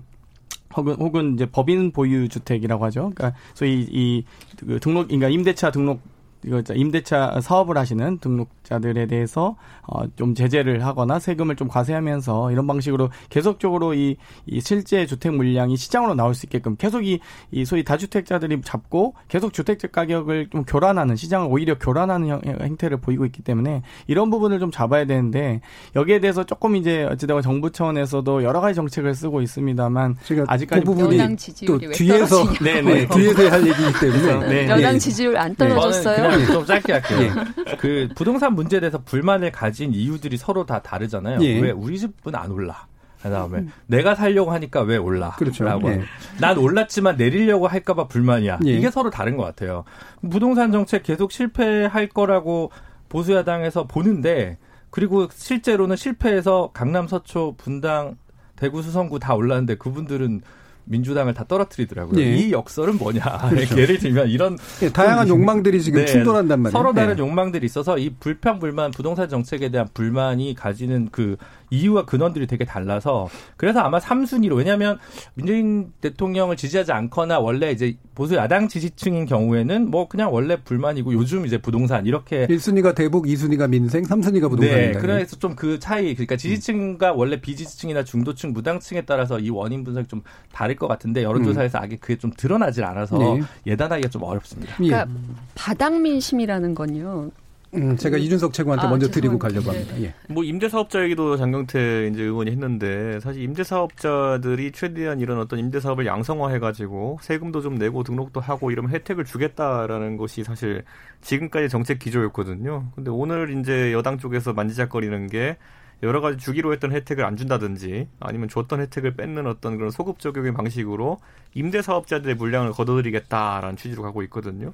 [0.76, 3.12] 혹은 혹은 이제 법인 보유 주택이라고 하죠.
[3.16, 6.00] 그러니까 소위 이그 등록 그러니까 임대차 등록
[6.46, 13.10] 이거 임대차 사업을 하시는 등록자들에 대해서 어, 좀 제재를 하거나 세금을 좀 과세하면서 이런 방식으로
[13.30, 17.20] 계속적으로 이, 이 실제 주택 물량이 시장으로 나올 수 있게끔 계속 이,
[17.52, 23.26] 이 소위 다주택자들이 잡고 계속 주택 가격을 좀 교란하는 시장을 오히려 교란하는 형, 행태를 보이고
[23.26, 25.62] 있기 때문에 이런 부분을 좀 잡아야 되는데
[25.96, 30.16] 여기에 대해서 조금 이제 어찌되건 정부 차원에서도 여러 가지 정책을 쓰고 있습니다만
[30.48, 31.18] 아직까지 그 부분이
[31.66, 34.70] 또 뒤에서 네네 뒤에서 할 얘기이기 때문에 네.
[34.70, 36.29] 여당 지지율 안 떨어졌어요.
[36.29, 36.29] 네.
[36.48, 37.20] 좀 짧게 할게요.
[37.22, 37.76] 예.
[37.78, 41.42] 그 부동산 문제에 대해서 불만을 가진 이유들이 서로 다 다르잖아요.
[41.42, 41.60] 예.
[41.60, 42.88] 왜 우리 집은 안 올라?
[43.22, 43.72] 그다음에 음.
[43.88, 45.32] 내가 살려고 하니까 왜 올라?
[45.32, 45.64] 그렇죠.
[45.64, 45.90] 라고.
[45.90, 46.04] 예.
[46.40, 48.60] 난 올랐지만 내리려고 할까봐 불만이야.
[48.66, 48.72] 예.
[48.72, 49.84] 이게 서로 다른 것 같아요.
[50.30, 52.72] 부동산 정책 계속 실패할 거라고
[53.10, 54.58] 보수 야당에서 보는데
[54.90, 58.18] 그리고 실제로는 실패해서 강남 서초 분당
[58.56, 60.42] 대구 수성구 다 올랐는데 그분들은
[60.90, 62.20] 민주당을 다 떨어뜨리더라고요.
[62.20, 62.36] 예.
[62.36, 63.22] 이 역설은 뭐냐?
[63.50, 63.80] 그렇죠.
[63.80, 66.78] 예를 들면 이런 예, 다양한 욕망들이 지금 네, 충돌한단 말이에요.
[66.78, 67.22] 서로 다른 네.
[67.22, 71.38] 욕망들이 있어서 이 불평 불만 부동산 정책에 대한 불만이 가지는 그
[71.70, 74.98] 이유와 근원들이 되게 달라서 그래서 아마 3순위로 왜냐하면
[75.36, 81.46] 문재인 대통령을 지지하지 않거나 원래 이제 보수 야당 지지층인 경우에는 뭐 그냥 원래 불만이고 요즘
[81.46, 84.76] 이제 부동산 이렇게 1순위가 대북, 2순위가 민생, 3순위가 부동산.
[84.76, 90.08] 네, 그래서 좀 그 차이 그러니까 지지층과 원래 비지지층이나 중도층, 무당층에 따라서 이 원인 분석이
[90.08, 90.22] 좀
[90.54, 91.84] 다를 것 같은데 여론조사에서 음.
[91.84, 93.42] 아직 그게 좀 드러나질 않아서 네.
[93.68, 94.76] 예단하기가 좀 어렵습니다.
[94.78, 95.34] 그러니까 예.
[95.54, 97.32] 바닥 민심이라는 건요.
[97.76, 100.02] 음, 제가 그, 이준석 최고한테 아, 먼저 드리고 가려고 합니다.
[100.02, 100.14] 예.
[100.28, 107.62] 뭐 임대사업자 얘기도 장경태 이제 의원이 했는데 사실 임대사업자들이 최대한 이런 어떤 임대사업을 양성화해가지고 세금도
[107.62, 110.84] 좀 내고 등록도 하고 이러면 혜택을 주겠다라는 것이 사실
[111.22, 112.92] 지금까지 정책 기조였거든요.
[112.96, 115.58] 근데 오늘 이제 여당 쪽에서 만지작거리는 게
[116.02, 120.54] 여러 가지 주기로 했던 혜택을 안 준다든지 아니면 줬던 혜택을 뺏는 어떤 그런 소급 적용의
[120.54, 121.20] 방식으로
[121.54, 124.74] 임대사업자들의 물량을 걷어들이겠다라는 취지로 가고 있거든요.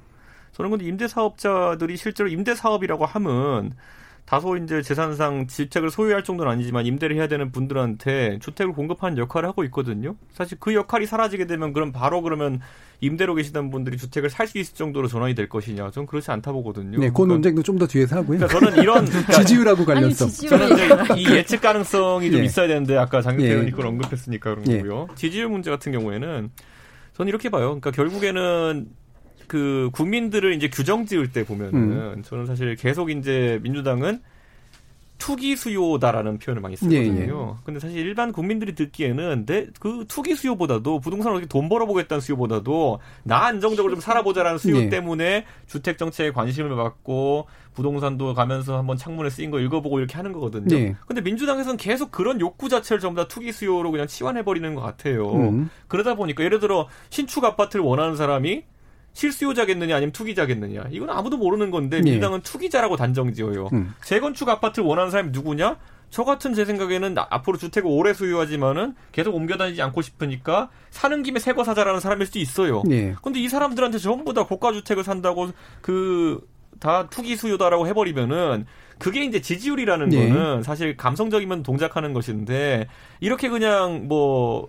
[0.56, 3.72] 저는 근데 임대사업자들이 실제로 임대사업이라고 하면
[4.24, 9.62] 다소 이제 재산상 주택을 소유할 정도는 아니지만 임대를 해야 되는 분들한테 주택을 공급하는 역할을 하고
[9.64, 10.16] 있거든요.
[10.32, 12.60] 사실 그 역할이 사라지게 되면 그럼 바로 그러면
[13.00, 15.90] 임대로 계시던 분들이 주택을 살 수 있을 정도로 전환이 될 것이냐?
[15.90, 16.98] 저는 그렇지 않다 보거든요.
[16.98, 18.38] 네, 그 그러니까, 논쟁도 좀 더 뒤에서 하고요.
[18.38, 20.28] 그러니까 저는 이런 그러니까 지지율하고 관련성.
[20.28, 22.44] 아니, 저는 이제 이 예측 가능성이 좀 예.
[22.44, 23.70] 있어야 되는데 아까 장경태 의원이 예.
[23.70, 24.78] 그걸 언급했으니까 그런 예.
[24.78, 25.08] 거고요.
[25.16, 26.50] 지지율 문제 같은 경우에는
[27.14, 27.66] 저는 이렇게 봐요.
[27.66, 28.86] 그러니까 결국에는
[29.46, 32.22] 그 국민들을 이제 규정 지을 때 보면은 음.
[32.24, 34.20] 저는 사실 계속 이제 민주당은
[35.18, 37.20] 투기 수요다라는 표현을 많이 쓰거든요.
[37.20, 37.54] 예, 예.
[37.64, 43.46] 근데 사실 일반 국민들이 듣기에는 내 그 투기 수요보다도 부동산을 어떻게 돈 벌어보겠다는 수요보다도 나
[43.46, 44.88] 안정적으로 좀 살아보자라는 수요 예.
[44.88, 50.74] 때문에 주택 정책에 관심을 받고 부동산도 가면서 한번 창문에 쓰인 거 읽어보고 이렇게 하는 거거든요.
[50.76, 50.96] 예.
[51.06, 55.32] 근데 민주당에서는 계속 그런 욕구 자체를 전부 다 투기 수요로 그냥 치환해 버리는 것 같아요.
[55.32, 55.70] 음.
[55.88, 58.64] 그러다 보니까 예를 들어 신축 아파트를 원하는 사람이
[59.16, 62.02] 실수요자겠느냐 아니면 투기자겠느냐 이건 아무도 모르는 건데 예.
[62.02, 63.70] 민주당은 투기자라고 단정지어요.
[63.72, 63.94] 음.
[64.04, 65.78] 재건축 아파트를 원하는 사람이 누구냐?
[66.08, 71.40] 저 같은 제 생각에는 앞으로 주택을 오래 소유하지만은 계속 옮겨 다니지 않고 싶으니까 사는 김에
[71.40, 72.82] 새거 사자라는 사람일 수도 있어요.
[72.86, 73.14] 네.
[73.22, 75.50] 근데 이 사람들한테 전부 다 고가 주택을 산다고
[75.80, 76.40] 그
[76.80, 78.66] 다 투기 수요다라고 해버리면은
[78.98, 80.28] 그게 이제 지지율이라는 네.
[80.28, 82.86] 거는 사실 감성적이면 동작하는 것인데
[83.20, 84.68] 이렇게 그냥 뭐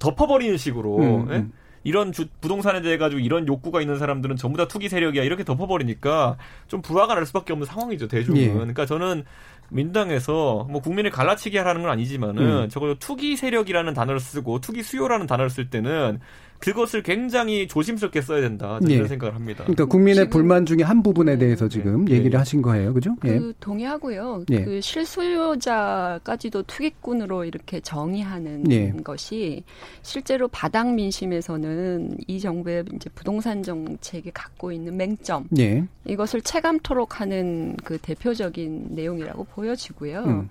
[0.00, 1.36] 덮어버리는 식으로 음, 예?
[1.36, 1.52] 음.
[1.84, 6.36] 이런 주, 부동산에 대해 가지고 이런 욕구가 있는 사람들은 전부 다 투기 세력이야 이렇게 덮어버리니까
[6.66, 8.40] 좀 부하가 날 수밖에 없는 상황이죠 대중은.
[8.40, 8.52] 예.
[8.52, 9.24] 그러니까 저는
[9.68, 12.68] 민당에서 뭐 국민을 갈라치게 하라는 건 아니지만은 음.
[12.68, 16.20] 적어도 투기 세력이라는 단어를 쓰고 투기 수요라는 단어를 쓸 때는
[16.64, 19.08] 그것을 굉장히 조심스럽게 써야 된다 이런 예.
[19.08, 19.64] 생각을 합니다.
[19.64, 22.14] 그러니까 국민의 불만 중에 한 부분에 대해서 지금 예.
[22.14, 23.14] 얘기를 하신 거예요, 그죠?
[23.20, 23.52] 그 예.
[23.60, 24.46] 동의하고요.
[24.50, 24.64] 예.
[24.64, 28.90] 그 실수요자까지도 투기꾼으로 이렇게 정의하는 예.
[29.04, 29.62] 것이
[30.00, 35.84] 실제로 바닥 민심에서는 이 정부의 이제 부동산 정책이 갖고 있는 맹점 예.
[36.06, 40.20] 이것을 체감토록 하는 그 대표적인 내용이라고 보여지고요.
[40.24, 40.48] 음.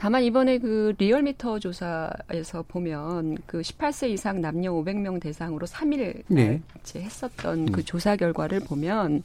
[0.00, 6.62] 다만 이번에 그 리얼미터 조사에서 보면 그 18세 이상 남녀 500명 대상으로 3일 네.
[6.96, 7.84] 했었던 그 음.
[7.84, 9.22] 조사 결과를 보면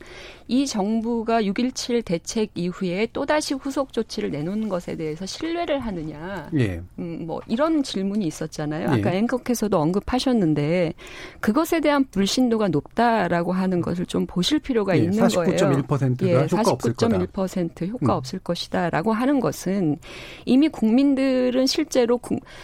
[0.50, 6.50] 이 정부가 6.17 대책 이후에 또다시 후속 조치를 내놓은 것에 대해서 신뢰를 하느냐.
[6.52, 6.82] 네.
[7.00, 8.90] 음, 뭐 이런 질문이 있었잖아요.
[8.90, 9.20] 아까 네.
[9.20, 10.94] 앵커께서도 언급하셨는데
[11.40, 16.40] 그것에 대한 불신도가 높다라고 하는 것을 좀 보실 필요가 네, 있는 49.1%가 거예요.
[16.42, 17.18] 예, 효과 없을 거다.
[17.18, 18.18] 49.1% 효과 음.
[18.18, 20.00] 없을 것이다라고 하는 것은
[20.44, 22.20] 이미 이미 국민들은 실제로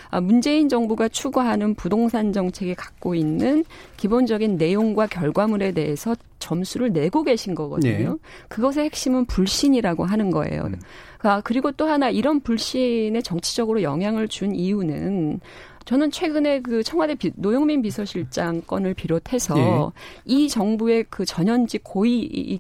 [0.10, 3.64] 아, 문재인 정부가 추구하는 부동산 정책이 갖고 있는
[3.98, 8.10] 기본적인 내용과 결과물에 대해서 점수를 내고 계신 거거든요.
[8.14, 8.18] 네.
[8.50, 10.64] 그것의 핵심은 불신이라고 하는 거예요.
[10.66, 10.80] 음.
[11.20, 15.40] 아, 그리고 또 하나 이런 불신에 정치적으로 영향을 준 이유는
[15.86, 20.02] 저는 최근에 그 청와대 비, 노영민 비서실장 건을 비롯해서 네.
[20.26, 22.60] 이 정부의 그 전현직 고위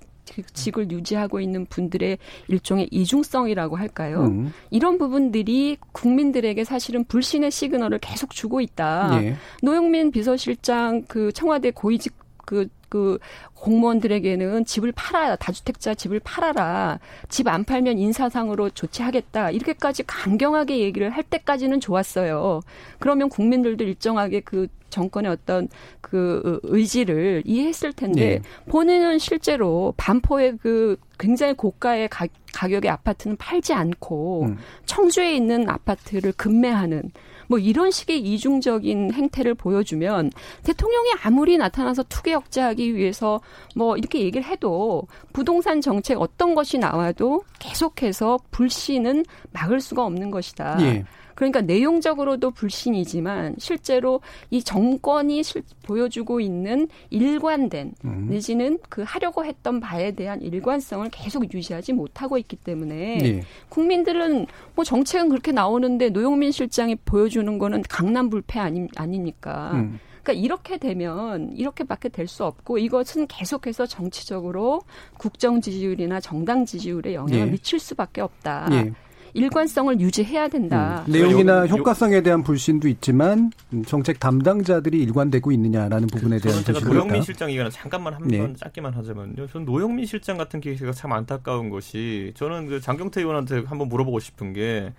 [0.54, 2.17] 직을 유지하고 있는 분들의
[2.48, 4.26] 일종의 이중성이라고 할까요?
[4.26, 4.54] 음.
[4.70, 9.24] 이런 부분들이 국민들에게 사실은 불신의 시그널을 계속 주고 있다.
[9.24, 9.36] 예.
[9.62, 12.13] 노영민 비서실장 그 청와대 고위직
[12.46, 13.17] 그, 그
[13.62, 17.00] 공무원들에게는 집을 팔아야 다주택자 집을 팔아라.
[17.30, 19.52] 집 안 팔면 인사상으로 조치하겠다.
[19.52, 22.62] 이렇게까지 강경하게 얘기를 할 때까지는 좋았어요.
[23.00, 25.67] 그러면 국민들도 일정하게 그 정권의 어떤
[26.02, 28.41] 그 의지를 이해했을 텐데 네.
[28.69, 34.58] 본인은 실제로 반포의 그 굉장히 고가의 가, 가격의 아파트는 팔지 않고 음.
[34.86, 37.12] 청주에 있는 아파트를 급매하는
[37.52, 40.32] 뭐 이런 식의 이중적인 행태를 보여주면
[40.64, 43.42] 대통령이 아무리 나타나서 투기 억제하기 위해서
[43.76, 50.78] 뭐 이렇게 얘기를 해도 부동산 정책 어떤 것이 나와도 계속해서 불신은 막을 수가 없는 것이다.
[50.80, 51.04] 예.
[51.41, 58.27] 그러니까 내용적으로도 불신이지만 실제로 이 정권이 실, 보여주고 있는 일관된 음.
[58.30, 63.43] 내지는 그 하려고 했던 바에 대한 일관성을 계속 유지하지 못하고 있기 때문에 네.
[63.69, 69.71] 국민들은 뭐 정책은 그렇게 나오는데 노영민 실장이 보여주는 거는 강남 불패 아니, 아니니까.
[69.73, 69.99] 음.
[70.21, 74.84] 그러니까 이렇게 되면 이렇게밖에 될 수 없고 이것은 계속해서 정치적으로
[75.17, 77.51] 국정 지지율이나 정당 지지율에 영향을 예.
[77.51, 78.69] 미칠 수밖에 없다.
[78.73, 78.93] 예.
[79.34, 81.04] 일관성을 유지해야 된다.
[81.08, 81.12] 음.
[81.12, 83.52] 내용이나 효과성에 대한 불신도 있지만
[83.86, 88.54] 정책 담당자들이 일관되고 있느냐라는 그 부분에 대한 제가 노영민 실장 얘기는 잠깐만 한번 네.
[88.58, 89.48] 짧게만 하자면요.
[89.48, 94.54] 저는 노영민 실장 같은 케이스가 참 안타까운 것이 저는 그 장경태 의원한테 한번 물어보고 싶은
[94.54, 94.94] 게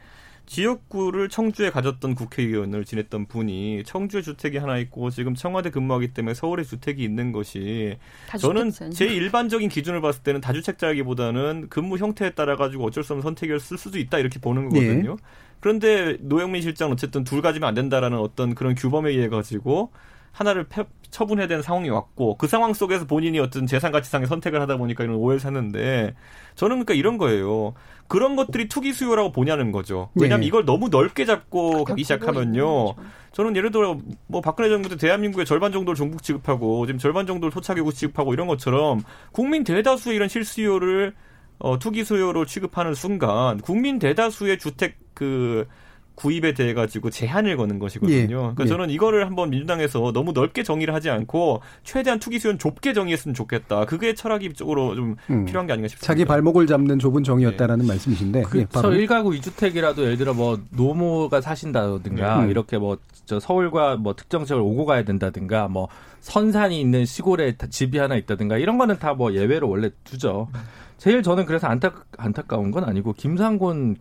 [0.46, 6.62] 지역구를 청주에 가졌던 국회의원을 지냈던 분이 청주에 주택이 하나 있고 지금 청와대 근무하기 때문에 서울에
[6.64, 7.96] 주택이 있는 것이
[8.38, 13.60] 저는 제 일반적인 기준을 봤을 때는 다주택자이기보다는 근무 형태에 따라 가지고 어쩔 수 없는 선택을
[13.60, 15.16] 쓸 수도 있다 이렇게 보는 거거든요.
[15.16, 15.22] 네.
[15.60, 19.92] 그런데 노영민 실장은 어쨌든 둘 가지면 안 된다라는 어떤 그런 규범에 의해 가지고
[20.32, 24.78] 하나를 폐, 처분해야 되는 상황이 왔고 그 상황 속에서 본인이 어떤 재산 가치상의 선택을 하다
[24.78, 26.14] 보니까 이런 오해를 샀는데
[26.54, 27.74] 저는 그러니까 이런 거예요.
[28.08, 30.10] 그런 것들이 투기 수요라고 보냐는 거죠.
[30.14, 30.46] 왜냐하면 네.
[30.46, 32.94] 이걸 너무 넓게 잡고 가기 시작하면요.
[33.32, 37.52] 저는 예를 들어 뭐 박근혜 정부 때 대한민국의 절반 정도를 종북 취급하고 지금 절반 정도를
[37.52, 41.14] 토착교구 취급하고 이런 것처럼 국민 대다수의 이런 실수요를
[41.58, 45.66] 어, 투기 수요로 취급하는 순간 국민 대다수의 주택 그
[46.14, 48.18] 구입에 대해 가지고 제한을 거는 것이거든요.
[48.20, 48.26] 예.
[48.26, 48.66] 그러니까 예.
[48.66, 53.86] 저는 이거를 한번 민주당에서 너무 넓게 정의를 하지 않고 최대한 투기 수요는 좁게 정의했으면 좋겠다.
[53.86, 55.44] 그게 철학이 쪽으로 좀 음.
[55.44, 56.06] 필요한 게 아닌가 싶습니다.
[56.06, 57.88] 자기 발목을 잡는 좁은 정의였다라는 네.
[57.88, 58.42] 말씀이신데.
[58.42, 58.94] 그렇죠.
[58.94, 62.50] 예, 1가구 2주택이라도 예를 들어 뭐 노모가 사신다든가 네.
[62.50, 65.88] 이렇게 뭐 저 서울과 뭐 특정 지역을 오고 가야 된다든가 뭐
[66.20, 70.48] 선산이 있는 시골에 집이 하나 있다든가 이런 거는 다 뭐 예외로 원래 두죠.
[70.96, 73.96] 제일 저는 그래서 안타 안타까운 건 아니고 김상곤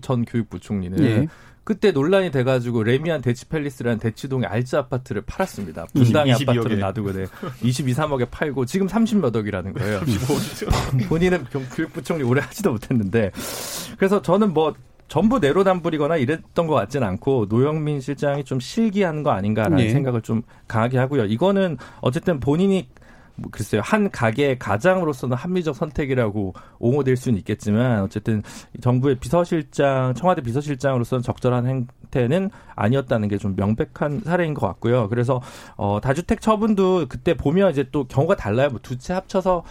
[0.00, 1.28] 전 교육부 총리는 예.
[1.68, 5.84] 그때 논란이 돼가지고 레미안 대치팰리스라는 대치동의 알짜 아파트를 팔았습니다.
[5.92, 7.26] 분당의 아파트를 놔두고 네.
[7.62, 10.00] 22, 3억에 팔고 지금 30몇 억이라는 거예요.
[11.10, 13.32] 본인은 교육부총리 오래 하지도 못했는데
[13.98, 14.72] 그래서 저는 뭐
[15.08, 19.90] 전부 내로남불이거나 이랬던 것 같지는 않고 노영민 실장이 좀 실기한 거 아닌가라는 네.
[19.90, 21.26] 생각을 좀 강하게 하고요.
[21.26, 22.88] 이거는 어쨌든 본인이
[23.38, 28.42] 뭐 글쎄요 한 가게의 가장으로서는 합리적 선택이라고 옹호될 수는 있겠지만 어쨌든
[28.80, 35.08] 정부의 비서실장 청와대 비서실장으로서는 적절한 행태는 아니었다는 게 좀 명백한 사례인 것 같고요.
[35.08, 35.40] 그래서
[35.76, 38.68] 어 다주택 처분도 그때 보면 이제 또 경우가 달라요.
[38.70, 39.62] 뭐 두 채 합쳐서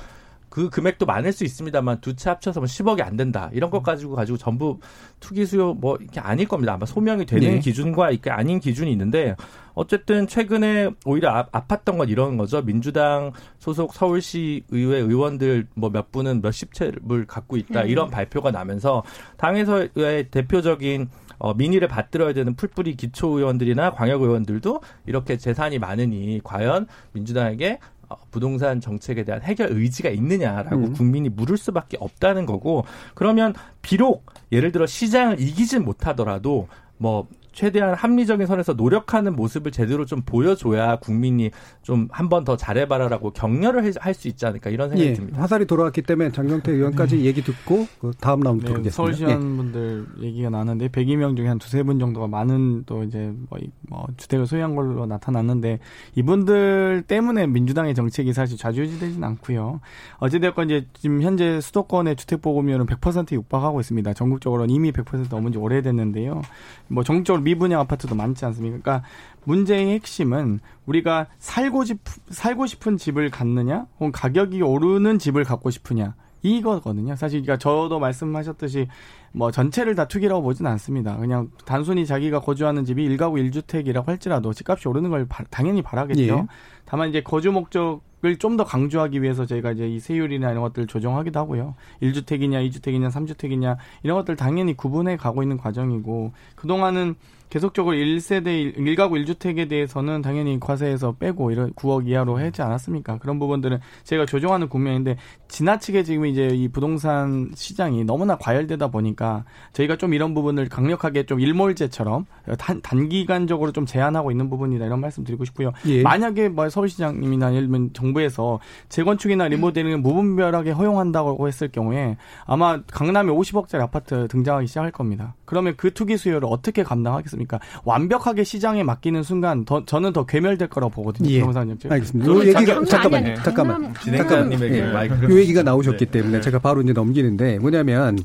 [0.58, 3.52] 그 금액도 많을 수 있습니다만 두채 합쳐서 뭐 10억이 안 된다.
[3.54, 4.80] 이런 것 가지고 가지고 전부
[5.20, 6.74] 투기 수요 뭐 이렇게 아닐 겁니다.
[6.74, 7.60] 아마 소명이 되는 네.
[7.60, 9.36] 기준과 이게 아닌 기준이 있는데
[9.76, 12.64] 어쨌든 최근에 오히려 아, 아팠던 건 이런 거죠.
[12.64, 17.84] 민주당 소속 서울시 의회 의원들 뭐 몇 분은 몇십 채를 갖고 있다.
[17.84, 17.88] 음.
[17.88, 19.04] 이런 발표가 나면서
[19.38, 21.08] 당에서의 대표적인
[21.40, 27.97] 어, 민의를 받들어야 되는 풀뿌리 기초 의원들이나 광역 의원들도 이렇게 재산이 많으니 과연 민주당에게 어,
[28.32, 30.94] 부동산 정책에 대한 해결 의지가 있느냐라고 음.
[30.94, 36.68] 국민이 물을 수밖에 없다는 거고 그러면 비록 예를 들어 시장을 이기진 못하더라도
[36.98, 41.50] 뭐 최대한 합리적인 선에서 노력하는 모습을 제대로 좀 보여줘야 국민이
[41.82, 45.42] 좀 한 번 더 잘해봐라라고 격려를 할 수 있지 않을까 이런 생각이 예, 듭니다.
[45.42, 47.24] 화살이 돌아왔기 때문에 장경태 의원까지 네.
[47.24, 48.96] 얘기 듣고 그 다음 라운드 네, 보겠습니다.
[48.96, 49.58] 서울시원 예.
[49.58, 53.58] 분들 얘기가 나는데 102명 중에 한 두세 분 정도가 많은 또 이제 뭐,
[53.90, 55.80] 뭐 주택을 소유한 걸로 나타났는데
[56.16, 59.80] 이분들 때문에 민주당의 정책이 사실 좌지우지되진 않고요.
[60.18, 64.14] 어찌됐건 이제 지금 현재 수도권의 주택 보급률은 100% 육박하고 있습니다.
[64.14, 66.42] 전국적으로는 이미 100% 넘은 지 오래됐는데요.
[66.90, 68.80] 뭐 전국적으로 미분양 아파트도 많지 않습니까?
[68.82, 69.08] 그러니까
[69.46, 76.16] 문제의 핵심은 우리가 살고 싶 살고 싶은 집을 갖느냐, 혹은 가격이 오르는 집을 갖고 싶으냐.
[76.44, 77.16] 이거거든요.
[77.16, 78.88] 사실 그러니까 저도 말씀하셨듯이
[79.32, 81.18] 뭐 전체를 다 투기라고 보지는 않습니다.
[81.18, 86.22] 그냥 단순히 자기가 거주하는 집이 1가구 1주택이라고 할지라도 집값이 오르는 걸 바, 당연히 바라겠죠.
[86.22, 86.46] 예.
[86.86, 90.88] 다만 이제 거주 목적 을 좀 더 강조하기 위해서 저희가 이제 이 세율이나 이런 것들을
[90.88, 91.76] 조정하기도 하고요.
[92.02, 97.16] 1주택이냐, 2주택이냐, 3주택이냐 이런 것들 당연히 구분해 가고 있는 과정이고 그동안은
[97.50, 103.20] 계속적으로 1세대 1 가구 1주택에 대해서는 당연히 과세에서 빼고 이런 9억 이하로 했지 않았습니까?
[103.20, 109.96] 그런 부분들은 제가 조정하는 국면인데 지나치게 지금 이제 이 부동산 시장이 너무나 과열되다 보니까 저희가
[109.96, 112.26] 좀 이런 부분을 강력하게 좀 일몰제처럼
[112.58, 115.72] 단, 단기간적으로 좀 제한하고 있는 부분이다 이런 말씀 드리고 싶고요.
[115.86, 116.02] 예.
[116.02, 123.80] 만약에 뭐 서울시장님이나 예를 들면 정부에서 재건축이나 리모델링을 무분별하게 허용한다고 했을 경우에 아마 강남에 50억짜리
[123.80, 125.36] 아파트 등장하기 시작할 겁니다.
[125.46, 127.37] 그러면 그 투기 수요를 어떻게 감당하겠습니까?
[127.38, 127.60] 않습니까?
[127.84, 131.30] 완벽하게 시장에 맡기는 순간 더 저는 더 괴멸될 거라고 보거든요.
[131.30, 131.40] 예.
[131.40, 131.92] 부동산 정책.
[131.92, 132.32] 알겠습니다.
[132.32, 134.80] 요 얘기가 잠깐만 잠깐만 잠깐만 예.
[134.82, 136.12] 요 얘기가 나오셨기 네.
[136.12, 138.18] 때문에 제가 바로 이제 넘기는데 뭐냐면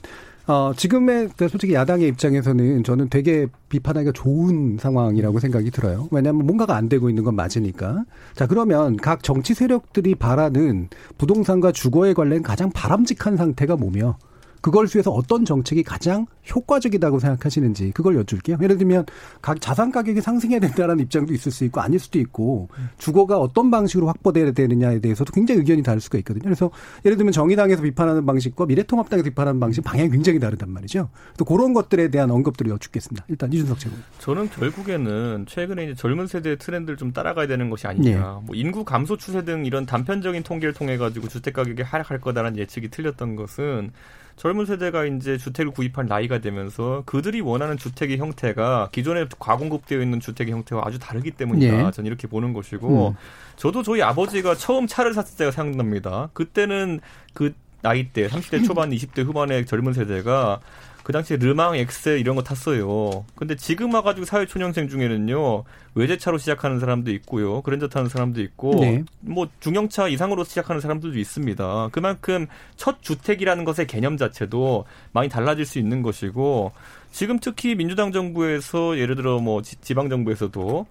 [0.47, 6.09] 어, 지금의 그 솔직히 야당의 입장에서는 저는 되게 비판하기가 좋은 상황이라고 생각이 들어요.
[6.11, 8.05] 왜냐하면 뭔가가 안 되고 있는 건 맞으니까.
[8.35, 14.17] 자, 그러면 각 정치 세력들이 바라는 부동산과 주거에 관련 가장 바람직한 상태가 뭐며
[14.63, 18.59] 그걸 위해서 어떤 정책이 가장 효과적이라고 생각하시는지 그걸 여쭐게요.
[18.63, 19.05] 예를 들면
[19.43, 24.07] 각 자산 가격이 상승해야 된다는 입장도 있을 수 있고 아닐 수도 있고 주거가 어떤 방식으로
[24.07, 26.45] 확보돼야 되느냐에 대해서도 굉장히 의견이 다를 수가 있거든요.
[26.45, 26.71] 그래서
[27.05, 31.11] 예를 들면 정의당에서 비판하는 방식과 미래통합당에서 비판하는 방식 방향이 굉장히 다르단 말이죠.
[31.37, 33.27] 또 그런 것들에 대한 언급들을 여쭙겠습니다.
[33.29, 33.97] 일단 이준석 최고.
[34.21, 38.17] 저는 결국에는 최근에 이제 젊은 세대의 트렌드를 좀 따라가야 되는 것이 아니냐.
[38.17, 38.47] 네.
[38.47, 42.89] 뭐 인구 감소 추세 등 이런 단편적인 통계를 통해 가지고 주택 가격이 하락할 거다라는 예측이
[42.89, 43.91] 틀렸던 것은
[44.37, 50.53] 젊은 세대가 이제 주택을 구입할 나이가 되면서 그들이 원하는 주택의 형태가 기존에 과공급되어 있는 주택의
[50.53, 51.87] 형태와 아주 다르기 때문이다.
[51.87, 51.91] 예.
[51.91, 53.15] 저는 이렇게 보는 것이고 음.
[53.57, 56.31] 저도 저희 아버지가 처음 차를 샀을 때가 생각납니다.
[56.33, 57.01] 그때는
[57.35, 60.61] 그 나이 대 30대 초반, 20대 후반의 젊은 세대가
[61.03, 63.25] 그 당시에 르망, 엑셀 이런 거 탔어요.
[63.35, 69.05] 근데 지금 와가지고 사회초년생 중에는요 외제차로 시작하는 사람도 있고요, 그랜저 타는 사람도 있고, 네.
[69.21, 71.89] 뭐 중형차 이상으로 시작하는 사람들도 있습니다.
[71.93, 76.73] 그만큼 첫 주택이라는 것의 개념 자체도 많이 달라질 수 있는 것이고,
[77.11, 80.87] 지금 특히 민주당 정부에서 예를 들어 뭐 지방 정부에서도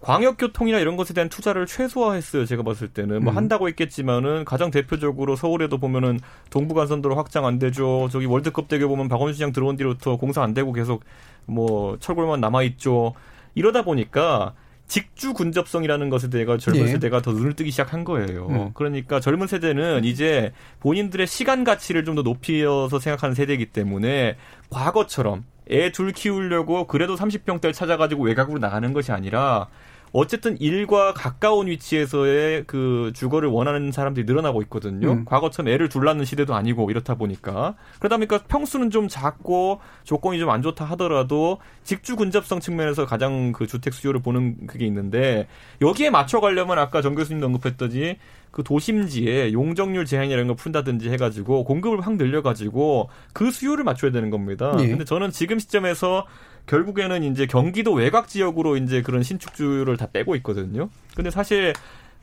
[0.00, 2.46] 광역교통이나 이런 것에 대한 투자를 최소화했어요.
[2.46, 3.36] 제가 봤을 때는 뭐 음.
[3.36, 6.18] 한다고 했겠지만은 가장 대표적으로 서울에도 보면은
[6.50, 8.08] 동부간선도로 확장 안 되죠.
[8.10, 11.04] 저기 월드컵 대교 보면 박원순 시장 들어온 뒤부터 공사 안 되고 계속
[11.44, 13.14] 뭐 철골만 남아 있죠.
[13.54, 14.54] 이러다 보니까
[14.86, 16.86] 직주 군접성이라는 것에 대해 젊은 네.
[16.88, 18.46] 세대가 더 눈을 뜨기 시작한 거예요.
[18.48, 18.70] 음.
[18.74, 24.36] 그러니까 젊은 세대는 이제 본인들의 시간 가치를 좀 더 높이어서 생각하는 세대이기 때문에
[24.70, 29.68] 과거처럼 애 둘 키우려고 그래도 30평대를 찾아가지고 외곽으로 나가는 것이 아니라
[30.12, 35.12] 어쨌든 일과 가까운 위치에서의 그 주거를 원하는 사람들이 늘어나고 있거든요.
[35.12, 35.24] 음.
[35.24, 40.50] 과거처럼 애를 둘 낳는 시대도 아니고 이렇다 보니까 그러다 보니까 평수는 좀 작고 조건이 좀
[40.50, 45.46] 안 좋다 하더라도 직주 근접성 측면에서 가장 그 주택 수요를 보는 그게 있는데
[45.80, 48.16] 여기에 맞춰 가려면 아까 정 교수님도 언급했더니
[48.50, 54.74] 그 도심지에 용적률 제한이라는 걸 푼다든지 해가지고 공급을 확 늘려가지고 그 수요를 맞춰야 되는 겁니다.
[54.76, 54.88] 네.
[54.88, 56.26] 근데 저는 지금 시점에서
[56.66, 60.88] 결국에는 이제 경기도 외곽 지역으로 이제 그런 신축주를 다 빼고 있거든요.
[61.14, 61.72] 근데 사실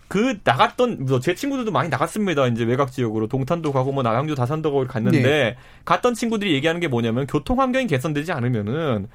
[0.08, 2.48] 그 나갔던 뭐제 친구들도 많이 나갔습니다.
[2.48, 5.58] 이제 외곽 지역으로 동탄도 가고 뭐 남양주 다산도 가고 갔는데 네.
[5.86, 9.08] 갔던 친구들이 얘기하는 게 뭐냐면 교통 환경이 개선되지 않으면은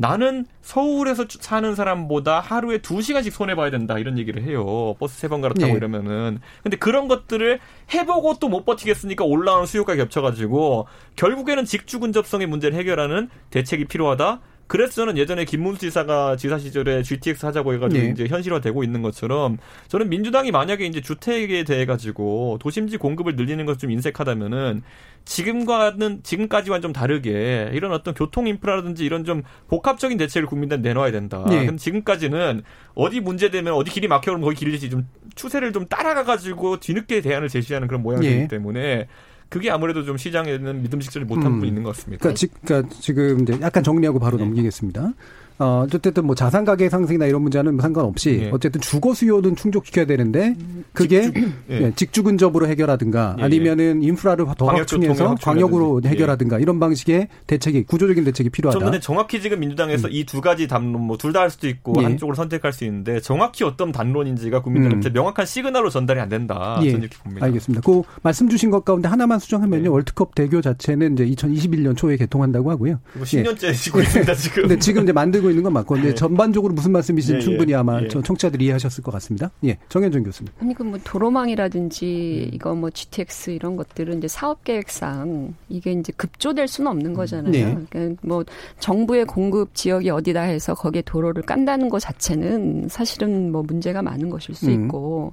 [0.00, 4.94] 나는 서울에서 사는 사람보다 하루에 두시간씩 손해 봐야 된다 이런 얘기를 해요.
[5.00, 5.76] 버스 세 번 갈아타고 네.
[5.76, 6.38] 이러면은.
[6.62, 7.58] 근데 그런 것들을
[7.92, 14.40] 해보고 또 못 버티겠으니까 올라오는 수요가 겹쳐 가지고 결국에는 직주 근접성의 문제를 해결하는 대책이 필요하다.
[14.68, 18.10] 그래서 저는 예전에 김문수 지사가 지사 시절에 GTX 하자고 해가지고 네.
[18.10, 19.56] 이제 현실화되고 있는 것처럼
[19.88, 24.82] 저는 민주당이 만약에 이제 주택에 대해 가지고 도심지 공급을 늘리는 것좀 인색하다면은
[25.24, 31.44] 지금과는 지금까지와는 좀 다르게 이런 어떤 교통 인프라라든지 이런 좀 복합적인 대책을 국민들한테 내놔야 된다.
[31.48, 31.66] 네.
[31.66, 32.62] 근데 지금까지는
[32.94, 37.88] 어디 문제되면 어디 길이 막혀오면 거기 길리지 좀 추세를 좀 따라가 가지고 뒤늦게 대안을 제시하는
[37.88, 38.48] 그런 모양이기 네.
[38.48, 39.08] 때문에
[39.48, 41.52] 그게 아무래도 좀 시장에는 믿음직스럽지 못한 음.
[41.54, 42.22] 부분이 있는 것 같습니다.
[42.22, 44.44] 그러니까, 지, 그러니까 지금 이제 약간 정리하고 바로 네.
[44.44, 45.12] 넘기겠습니다.
[45.58, 48.50] 어, 어쨌든 뭐 자산 가격 상승이나 이런 문제는 상관없이 네.
[48.52, 50.54] 어쨌든 주거 수요는 충족시켜야 되는데
[50.92, 51.80] 그게 직주, 예.
[51.80, 51.92] 네.
[51.96, 53.44] 직주 근접으로 해결하든가 예, 예.
[53.44, 56.08] 아니면은 인프라를 더 확충해서 광역으로 예.
[56.10, 58.78] 해결하든가 이런 방식의 대책이 구조적인 대책이 필요하다.
[58.84, 60.12] 저는 정확히 지금 민주당에서 음.
[60.12, 62.04] 이두 가지 담론 뭐 둘 다 할 수도 있고 예.
[62.04, 65.12] 한쪽을 선택할 수 있는데 정확히 어떤 담론인지가 국민들한테 음.
[65.12, 66.76] 명확한 시그널로 전달이 안 된다.
[66.76, 67.46] 저는 이렇게 봅니다.
[67.46, 67.82] 알겠습니다.
[67.84, 69.90] 그 말씀 주신 것 가운데 하나만 수정하면요.
[69.92, 73.00] 월드컵 대교 자체는 이제 2021년 초에 개통한다고 하고요.
[73.20, 74.62] 10년째 지고 있습니다 지금.
[74.62, 76.14] 근데 지금 이제 만들고 하고 있는 건 맞고 이제 네.
[76.14, 78.08] 전반적으로 무슨 말씀이신지 예, 충분히 아마 예.
[78.08, 79.50] 청취자들이 이해하셨을 것 같습니다.
[79.64, 80.52] 예, 정현준 교수님.
[80.60, 82.54] 아니 그뭐 도로망이라든지 음.
[82.54, 87.50] 이거 뭐 GTX 이런 것들은 이제 사업 계획상 이게 이제 급조될 수는 없는 거잖아요.
[87.50, 87.78] 네.
[87.90, 88.44] 그러니까 뭐
[88.78, 94.54] 정부의 공급 지역이 어디다 해서 거기에 도로를 깐다는 것 자체는 사실은 뭐 문제가 많은 것일
[94.54, 94.84] 수 음.
[94.84, 95.32] 있고.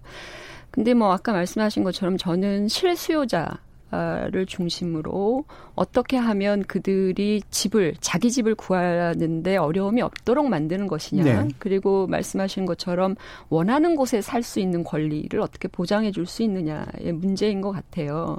[0.72, 3.60] 근데 뭐 아까 말씀하신 것처럼 저는 실수요자
[3.92, 11.48] 를 중심으로 어떻게 하면 그들이 집을 자기 집을 구하는데 어려움이 없도록 만드는 것이냐 네.
[11.60, 13.16] 그리고 말씀하신 것처럼
[13.50, 18.38] 원하는 곳에 살 수 있는 권리를 어떻게 보장해 줄 수 있느냐의 문제인 것 같아요.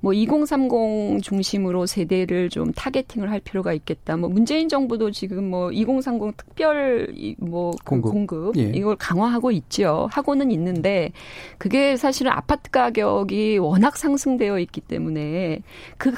[0.00, 4.16] 뭐 2030 중심으로 세대를 좀 타겟팅을 할 필요가 있겠다.
[4.16, 8.72] 뭐 문재인 정부도 지금 뭐 2030 특별 뭐 공급, 공급 예.
[8.74, 10.08] 이걸 강화하고 있죠.
[10.12, 11.12] 하고는 있는데
[11.58, 15.60] 그게 사실은 아파트 가격이 워낙 상승되어 있기 있기 때문에
[15.96, 16.12] 그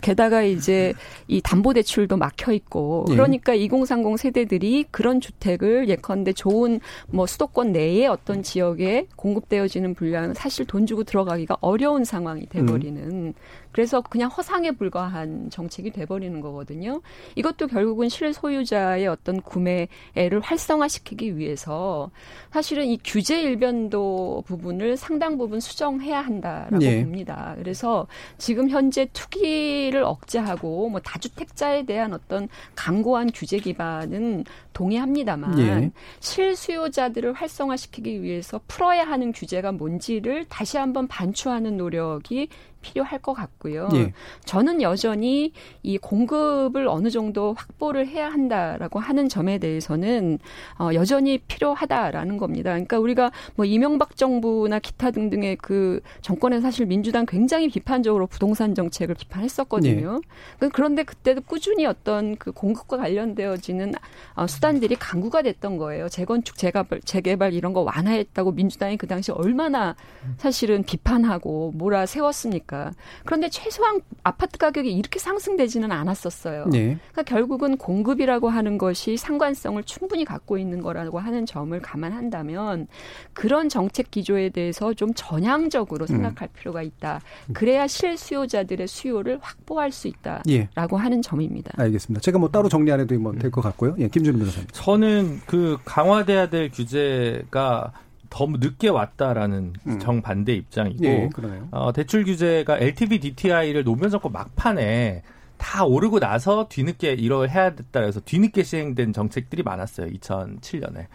[0.00, 0.94] 게다가 이제
[1.28, 3.12] 이 담보 대출도 막혀 있고 예.
[3.12, 10.64] 그러니까 2030 세대들이 그런 주택을 예컨대 좋은 뭐 수도권 내에 어떤 지역에 공급되어지는 분량은 사실
[10.64, 13.34] 돈 주고 들어가기가 어려운 상황이 돼 버리는 음.
[13.74, 17.02] 그래서 그냥 허상에 불과한 정책이 돼버리는 거거든요.
[17.34, 22.12] 이것도 결국은 실 소유자의 어떤 구매를 활성화시키기 위해서
[22.52, 27.02] 사실은 이 규제 일변도 부분을 상당 부분 수정해야 한다라고 네.
[27.02, 27.56] 봅니다.
[27.58, 28.06] 그래서
[28.38, 35.90] 지금 현재 투기를 억제하고 뭐 다주택자에 대한 어떤 강고한 규제 기반은 동의합니다만 네.
[36.20, 42.48] 실수요자들을 활성화시키기 위해서 풀어야 하는 규제가 뭔지를 다시 한번 반추하는 노력이
[42.84, 43.88] 필요할 것 같고요.
[43.94, 44.12] 예.
[44.44, 50.38] 저는 여전히 이 공급을 어느 정도 확보를 해야 한다라고 하는 점에 대해서는
[50.78, 52.70] 어, 여전히 필요하다라는 겁니다.
[52.72, 59.14] 그러니까 우리가 뭐 이명박 정부나 기타 등등의 그 정권에 사실 민주당 굉장히 비판적으로 부동산 정책을
[59.14, 60.20] 비판했었거든요.
[60.62, 60.68] 예.
[60.68, 63.92] 그런데 그때도 꾸준히 어떤 그 공급과 관련되어지는
[64.34, 66.08] 어, 수단들이 강구가 됐던 거예요.
[66.08, 69.96] 재건축, 재개발, 재개발 이런 거 완화했다고 민주당이 그 당시 얼마나
[70.36, 72.73] 사실은 비판하고 몰아 세웠습니까?
[72.74, 72.92] 않습니까?
[73.24, 76.66] 그런데 최소한 아파트 가격이 이렇게 상승되지는 않았었어요.
[76.66, 76.98] 네.
[77.12, 82.86] 그러니까 결국은 공급이라고 하는 것이 상관성을 충분히 갖고 있는 거라고 하는 점을 감안한다면
[83.32, 86.58] 그런 정책 기조에 대해서 좀 전향적으로 생각할 음.
[86.58, 87.20] 필요가 있다.
[87.52, 90.68] 그래야 실수요자들의 수요를 확보할 수 있다라고 예.
[90.76, 91.72] 하는 점입니다.
[91.76, 92.20] 알겠습니다.
[92.20, 93.94] 제가 뭐 따로 정리 안 해도 뭐 될 것 같고요.
[93.98, 94.68] 예, 김준우 변호사님.
[94.72, 97.92] 저는 그 강화돼야 될 규제가
[98.34, 99.98] 더 늦게 왔다라는 음.
[100.00, 101.30] 정반대 입장이고 예,
[101.70, 105.22] 어, 대출 규제가 LTV DTI를 노무현 정권 막판에
[105.56, 110.08] 다 오르고 나서 뒤늦게 이걸 해야 됐다 그래서 뒤늦게 시행된 정책들이 많았어요.
[110.08, 111.06] 2007년에.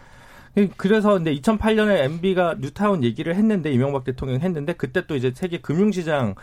[0.77, 6.35] 그래서 근데 2008년에 MB가 뉴타운 얘기를 했는데 이명박 대통령이 했는데 그때 또 이제 세계 금융시장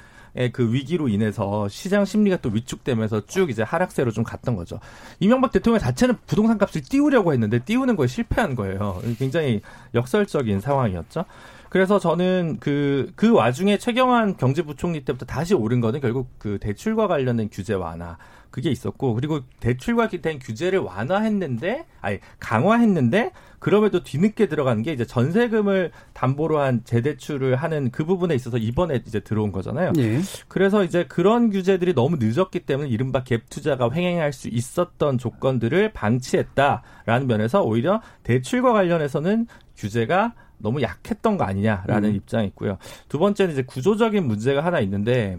[0.53, 4.79] 그 위기로 인해서 시장 심리가 또 위축되면서 쭉 이제 하락세로 좀 갔던 거죠.
[5.19, 9.01] 이명박 대통령 자체는 부동산 값을 띄우려고 했는데 띄우는 거에 실패한 거예요.
[9.19, 9.63] 굉장히
[9.95, 11.25] 역설적인 상황이었죠.
[11.69, 17.49] 그래서 저는 그, 그 와중에 최경환 경제부총리 때부터 다시 오른 거는 결국 그 대출과 관련된
[17.51, 18.17] 규제 완화.
[18.51, 25.91] 그게 있었고 그리고 대출과 된 규제를 완화했는데 아니 강화했는데 그럼에도 뒤늦게 들어간 게 이제 전세금을
[26.13, 29.93] 담보로 한 재대출을 하는 그 부분에 있어서 이번에 이제 들어온 거잖아요.
[29.99, 30.21] 예.
[30.49, 37.27] 그래서 이제 그런 규제들이 너무 늦었기 때문에 이른바 갭 투자가 횡행할 수 있었던 조건들을 방치했다라는
[37.27, 42.15] 면에서 오히려 대출과 관련해서는 규제가 너무 약했던 거 아니냐라는 음.
[42.15, 42.79] 입장이 있고요.
[43.09, 45.39] 두 번째는 이제 구조적인 문제가 하나 있는데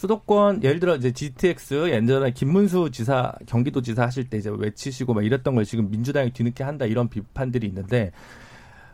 [0.00, 5.26] 수도권 예를 들어 이제 GTX 예전에 김문수 지사 경기도 지사 하실 때 이제 외치시고 막
[5.26, 8.10] 이랬던 걸 지금 민주당이 뒤늦게 한다 이런 비판들이 있는데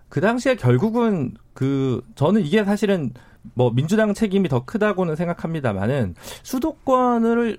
[0.09, 3.13] 그 당시에 결국은 그 저는 이게 사실은
[3.55, 7.59] 뭐 민주당 책임이 더 크다고는 생각합니다만은 수도권을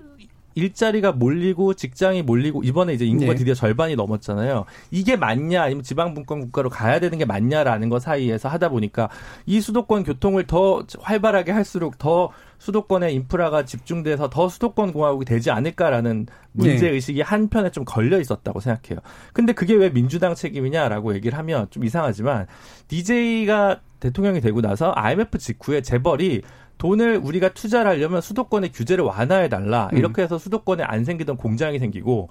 [0.58, 3.38] 일자리가 몰리고 직장이 몰리고 이번에 이제 인구가 네.
[3.38, 4.64] 드디어 절반이 넘었잖아요.
[4.90, 9.08] 이게 맞냐 아니면 지방분권 국가로 가야 되는 게 맞냐라는 것 사이에서 하다 보니까
[9.46, 16.26] 이 수도권 교통을 더 활발하게 할수록 더 수도권의 인프라가 집중돼서 더 수도권 공화국이 되지 않을까라는
[16.52, 17.24] 문제 의식이 네.
[17.24, 18.98] 한편에 좀 걸려 있었다고 생각해요.
[19.32, 22.46] 근데 그게 왜 민주당 책임이냐라고 얘기를 하면 좀 이상하지만
[22.88, 26.42] DJ가 대통령이 되고 나서 IMF 직후에 재벌이
[26.78, 29.90] 돈을 우리가 투자를 하려면 수도권의 규제를 완화해 달라.
[29.92, 29.98] 음.
[29.98, 32.28] 이렇게 해서 수도권에 안 생기던 공장이 생기고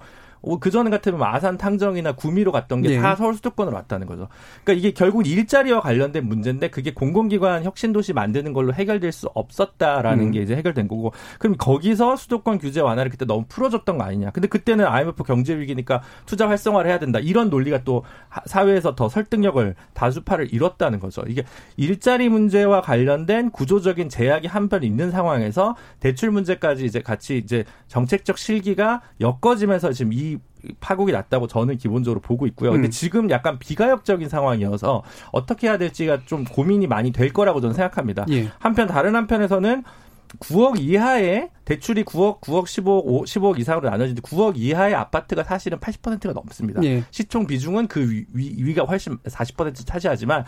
[0.60, 3.16] 그 전에 같으면 아산 탕정이나 구미로 갔던 게다 네.
[3.16, 4.28] 서울 수도권으로 왔다는 거죠.
[4.64, 10.30] 그러니까 이게 결국 일자리와 관련된 문제인데 그게 공공기관 혁신도시 만드는 걸로 해결될 수 없었다라는 음.
[10.32, 14.30] 게 이제 해결된 거고 그럼 거기서 수도권 규제 완화를 그때 너무 풀어줬던 거 아니냐.
[14.30, 17.18] 근데 그때는 IMF 경제 위기니까 투자 활성화를 해야 된다.
[17.18, 18.04] 이런 논리가 또
[18.46, 21.22] 사회에서 더 설득력을 다수파를 잃었다는 거죠.
[21.26, 21.44] 이게
[21.76, 29.00] 일자리 문제와 관련된 구조적인 제약이 한편 있는 상황에서 대출 문제까지 이제 같이 이제 정책적 실기가
[29.20, 30.27] 엮어지면서 지금 이
[30.80, 32.72] 파국이 났다고 저는 기본적으로 보고 있고요.
[32.72, 32.90] 근데 음.
[32.90, 35.02] 지금 약간 비가역적인 상황이어서
[35.32, 38.26] 어떻게 해야 될지가 좀 고민이 많이 될 거라고 저는 생각합니다.
[38.30, 38.48] 예.
[38.58, 39.84] 한편 다른 한편에서는
[40.40, 46.82] 9억 이하의 대출이 9억, 9억 15억, 15억 이상으로 나눠지는데 9억 이하의 아파트가 사실은 80%가 넘습니다.
[46.84, 47.04] 예.
[47.10, 50.44] 시총 비중은 그 위, 위가 훨씬 40% 차지하지만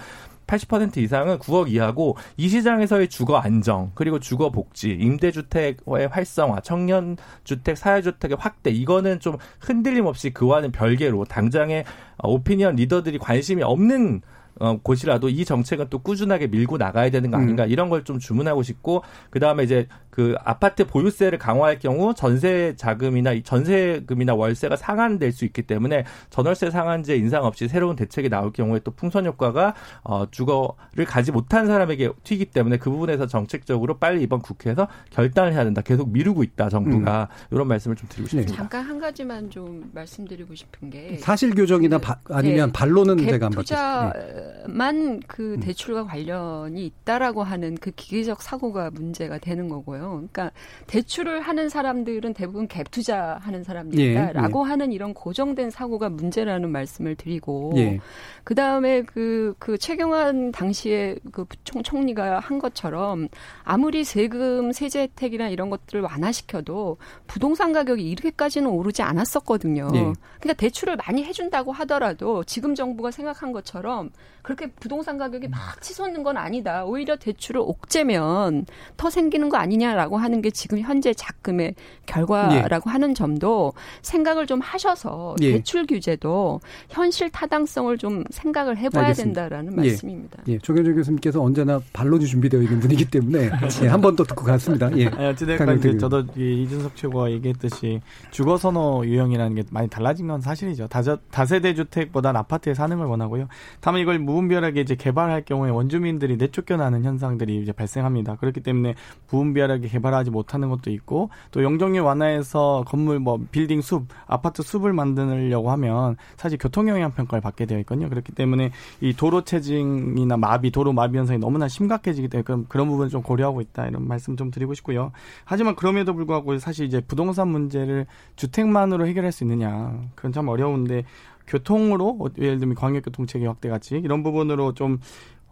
[0.50, 7.78] 80% 이상은 9억 이하고 이 시장에서의 주거 안정 그리고 주거 복지, 임대주택의 활성화, 청년 주택,
[7.78, 11.84] 사회주택의 확대 이거는 좀 흔들림 없이 그와는 별개로 당장의
[12.24, 14.22] 오피니언 리더들이 관심이 없는
[14.58, 17.70] 어, 곳이라도 이 정책은 또 꾸준하게 밀고 나가야 되는 거 아닌가 음.
[17.70, 23.40] 이런 걸 좀 주문하고 싶고 그 다음에 이제 그 아파트 보유세를 강화할 경우 전세 자금이나
[23.42, 28.90] 전세금이나 월세가 상한될 수 있기 때문에 전월세 상한제 인상 없이 새로운 대책이 나올 경우에 또
[28.90, 34.88] 풍선 효과가 어 주거를 가지 못한 사람에게 튀기 때문에 그 부분에서 정책적으로 빨리 이번 국회에서
[35.10, 35.80] 결단을 해야 된다.
[35.82, 37.54] 계속 미루고 있다 정부가 음.
[37.54, 38.54] 이런 말씀을 좀 드리고 싶습니다.
[38.54, 42.72] 잠깐 한 가지만 좀 말씀드리고 싶은 게 사실 교정이나 그, 아니면 네.
[42.72, 45.60] 반론은 제가 한번 투자만 그 음.
[45.60, 50.00] 대출과 관련이 있다라고 하는 그 기계적 사고가 문제가 되는 거고요.
[50.16, 50.50] 그러니까
[50.86, 54.70] 대출을 하는 사람들은 대부분 갭 투자하는 사람들이다라고 예, 예.
[54.70, 58.00] 하는 이런 고정된 사고가 문제라는 말씀을 드리고 예.
[58.44, 63.28] 그 다음에 그, 그 최경환 당시에 그 총, 총리가 한 것처럼
[63.62, 69.88] 아무리 세금, 세제 혜택이나 이런 것들을 완화시켜도 부동산 가격이 이렇게까지는 오르지 않았었거든요.
[69.94, 69.98] 예.
[70.40, 74.10] 그러니까 대출을 많이 해준다고 하더라도 지금 정부가 생각한 것처럼
[74.42, 76.84] 그렇게 부동산 가격이 막 치솟는 건 아니다.
[76.84, 81.74] 오히려 대출을 옥죄면 더 생기는 거 아니냐 라고 하는 게 지금 현재 작금의
[82.06, 82.92] 결과라고 예.
[82.92, 83.72] 하는 점도
[84.02, 85.52] 생각을 좀 하셔서 예.
[85.52, 89.42] 대출 규제도 현실 타당성을 좀 생각을 해봐야 알겠습니다.
[89.42, 89.88] 된다라는 예.
[89.88, 90.42] 말씀입니다.
[90.48, 93.50] 예, 조경준 교수님께서 언제나 반론이 준비되어 있는 분이기 때문에
[93.82, 94.90] 예, 한번 더 듣고 갔습니다.
[94.96, 95.06] 예.
[95.06, 100.88] 아니, 어찌됐건 저도 이준석 최고가 얘기했듯이 주거 선호 유형이라는 게 많이 달라진 건 사실이죠.
[100.88, 103.48] 다저, 다세대 주택보다는 아파트에 사는 걸 원하고요.
[103.80, 108.36] 다만 이걸 무분별하게 이제 개발할 경우에 원주민들이 내쫓겨나는 현상들이 이제 발생합니다.
[108.36, 108.94] 그렇기 때문에
[109.30, 115.70] 무분별하게 개발하지 못하는 것도 있고 또 영종률 완화해서 건물 뭐 빌딩 숲, 아파트 숲을 만들려고
[115.72, 118.08] 하면 사실 교통 영향 평가를 받게 되어 있거든요.
[118.08, 118.70] 그렇기 때문에
[119.00, 123.60] 이 도로 체증이나 마비, 도로 마비 현상이 너무나 심각해지기 때문에 그런, 그런 부분을 좀 고려하고
[123.60, 125.12] 있다 이런 말씀 좀 드리고 싶고요.
[125.44, 128.06] 하지만 그럼에도 불구하고 사실 이제 부동산 문제를
[128.36, 131.04] 주택만으로 해결할 수 있느냐 그건 참 어려운데
[131.50, 135.00] 교통으로 예를 들면 광역교통 체계 확대 같이 이런 부분으로 좀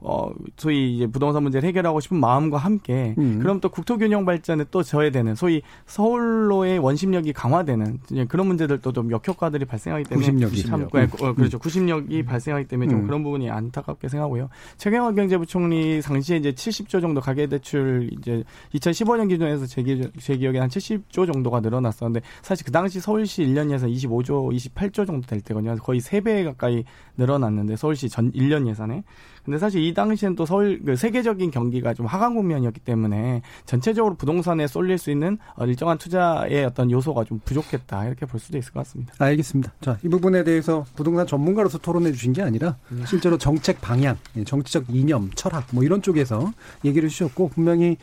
[0.01, 3.41] 어, 소위 이제 부동산 문제를 해결하고 싶은 마음과 함께, 음.
[3.41, 9.65] 그럼 또 국토균형 발전에 또 져야 되는, 소위 서울로의 원심력이 강화되는 그런 문제들도 좀 역효과들이
[9.65, 10.27] 발생하기 때문에.
[10.27, 10.63] 구심력이.
[10.65, 11.09] 참, 음.
[11.21, 11.59] 어, 그렇죠.
[11.59, 12.25] 구심력이 음.
[12.25, 13.07] 발생하기 때문에 좀 음.
[13.07, 14.49] 그런 부분이 안타깝게 생각하고요.
[14.77, 18.45] 최경환 경제부총리 당시에 이제 70조 정도 가계대출 이제
[18.75, 23.73] 2015년 기준에서 제, 기, 제 기억에 한 70조 정도가 늘어났었는데 사실 그 당시 서울시 1년
[23.73, 25.77] 예산 25조, 28조 정도 될 때거든요.
[25.77, 26.85] 거의 3배 가까이
[27.17, 29.03] 늘어났는데 서울시 전 1년 예산에.
[29.45, 34.67] 근데 사실 이 당시엔 또 서울 그 세계적인 경기가 좀 하강 국면이었기 때문에 전체적으로 부동산에
[34.67, 38.81] 쏠릴 수 있는 어, 일정한 투자의 어떤 요소가 좀 부족했다 이렇게 볼 수도 있을 것
[38.81, 39.15] 같습니다.
[39.19, 39.73] 알겠습니다.
[39.81, 43.05] 자, 이 부분에 대해서 부동산 전문가로서 토론해 주신 게 아니라 네.
[43.07, 46.53] 실제로 정책 방향, 예, 정치적 이념, 철학 뭐 이런 쪽에서
[46.85, 47.97] 얘기를 주셨고 분명히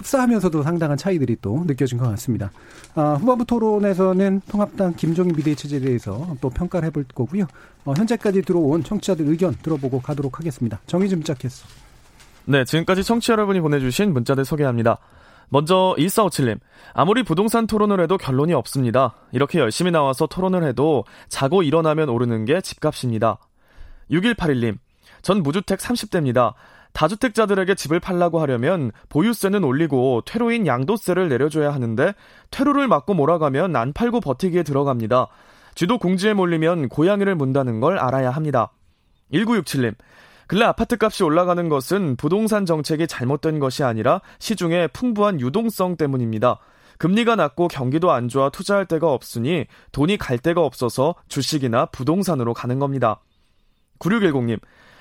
[0.00, 2.50] 흡사하면서도 상당한 차이들이 또 느껴진 것 같습니다.
[2.94, 7.46] 아, 후반부 토론에서는 통합당 김종인 비대위 체제에 대해서 또 평가를 해볼 거고요.
[7.84, 10.80] 어, 현재까지 들어온 청취자들 의견 들어보고 가도록 하겠습니다.
[10.86, 11.66] 정의 좀짝했어
[12.46, 14.98] 네, 지금까지 청취자 여러분이 보내주신 문자들 소개합니다.
[15.50, 16.60] 먼저 1457님,
[16.94, 19.14] 아무리 부동산 토론을 해도 결론이 없습니다.
[19.32, 23.38] 이렇게 열심히 나와서 토론을 해도 자고 일어나면 오르는 게 집값입니다.
[24.10, 24.78] 6181님,
[25.22, 26.54] 전 무주택 30대입니다.
[26.92, 32.14] 다주택자들에게 집을 팔라고 하려면 보유세는 올리고 퇴로인 양도세를 내려줘야 하는데
[32.50, 35.28] 퇴로를 막고 몰아가면 안 팔고 버티기에 들어갑니다.
[35.74, 38.72] 쥐도 공지에 몰리면 고양이를 문다는 걸 알아야 합니다.
[39.32, 39.94] 1967님.
[40.46, 46.58] 근래 아파트 값이 올라가는 것은 부동산 정책이 잘못된 것이 아니라 시중에 풍부한 유동성 때문입니다.
[46.98, 52.78] 금리가 낮고 경기도 안 좋아 투자할 데가 없으니 돈이 갈 데가 없어서 주식이나 부동산으로 가는
[52.78, 53.20] 겁니다.
[54.00, 54.58] 9610님.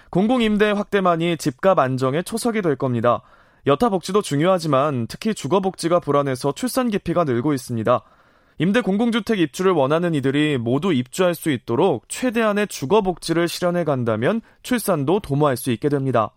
[0.10, 3.22] 공공임대 확대만이 집값 안정의 초석이 될 겁니다.
[3.68, 8.02] 여타 복지도 중요하지만 특히 주거 복지가 불안해서 출산 기피가 늘고 있습니다.
[8.58, 15.20] 임대 공공주택 입주를 원하는 이들이 모두 입주할 수 있도록 최대한의 주거 복지를 실현해 간다면 출산도
[15.20, 16.32] 도모할 수 있게 됩니다.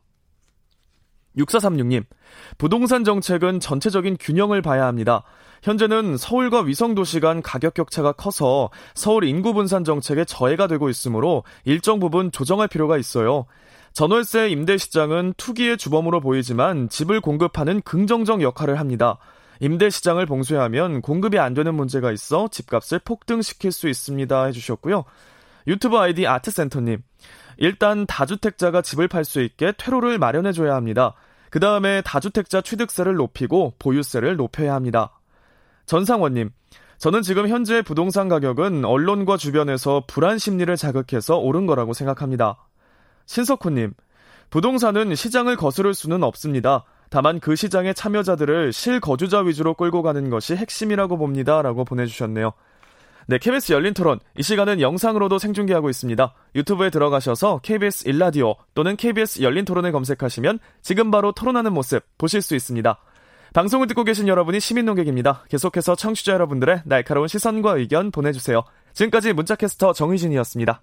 [1.39, 2.05] 6436님,
[2.59, 5.23] 부동산 정책은 전체적인 균형을 봐야 합니다.
[5.63, 12.01] 현재는 서울과 위성도시 간 가격 격차가 커서 서울 인구 분산 정책에 저해가 되고 있으므로 일정
[12.01, 13.47] 부분 조정할 필요가 있어요.
[13.93, 19.19] 전월세 임대 시장은 투기의 주범으로 보이지만 집을 공급하는 긍정적 역할을 합니다.
[19.61, 24.45] 임대 시장을 봉쇄하면 공급이 안 되는 문제가 있어 집값을 폭등시킬 수 있습니다.
[24.45, 25.05] 해주셨고요.
[25.67, 27.03] 유튜브 아이디 아트센터님.
[27.59, 31.15] 일단 다주택자가 집을 팔 수 있게 퇴로를 마련해줘야 합니다.
[31.51, 35.21] 그 다음에 다주택자 취득세를 높이고 보유세를 높여야 합니다.
[35.85, 36.51] 전상원님.
[36.97, 42.57] 저는 지금 현재 부동산 가격은 언론과 주변에서 불안 심리를 자극해서 오른 거라고 생각합니다.
[43.27, 43.95] 신석훈님,
[44.51, 46.85] 부동산은 시장을 거스를 수는 없습니다.
[47.09, 51.63] 다만 그 시장의 참여자들을 실거주자 위주로 끌고 가는 것이 핵심이라고 봅니다.
[51.63, 52.53] 라고 보내주셨네요.
[53.27, 54.19] 네, KBS 열린 토론.
[54.37, 56.35] 이 시간은 영상으로도 생중계하고 있습니다.
[56.55, 62.55] 유튜브에 들어가셔서 KBS 일라디오 또는 KBS 열린 토론을 검색하시면 지금 바로 토론하는 모습 보실 수
[62.55, 62.99] 있습니다.
[63.55, 65.45] 방송을 듣고 계신 여러분이 시민 농객입니다.
[65.51, 68.65] 계속해서 청취자 여러분들의 날카로운 시선과 의견 보내주세요.
[68.95, 70.83] 지금까지 문자캐스터 정희진이었습니다.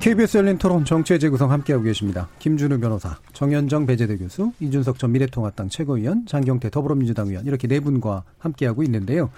[0.00, 2.28] KBS 열린 토론 정치의 재구성 함께하고 계십니다.
[2.38, 8.22] 김준우 변호사, 정현정 배재대 교수, 이준석 전 미래통합당 최고위원, 장경태 더불어민주당 의원 이렇게 네 분과
[8.38, 9.30] 함께하고 있는데요.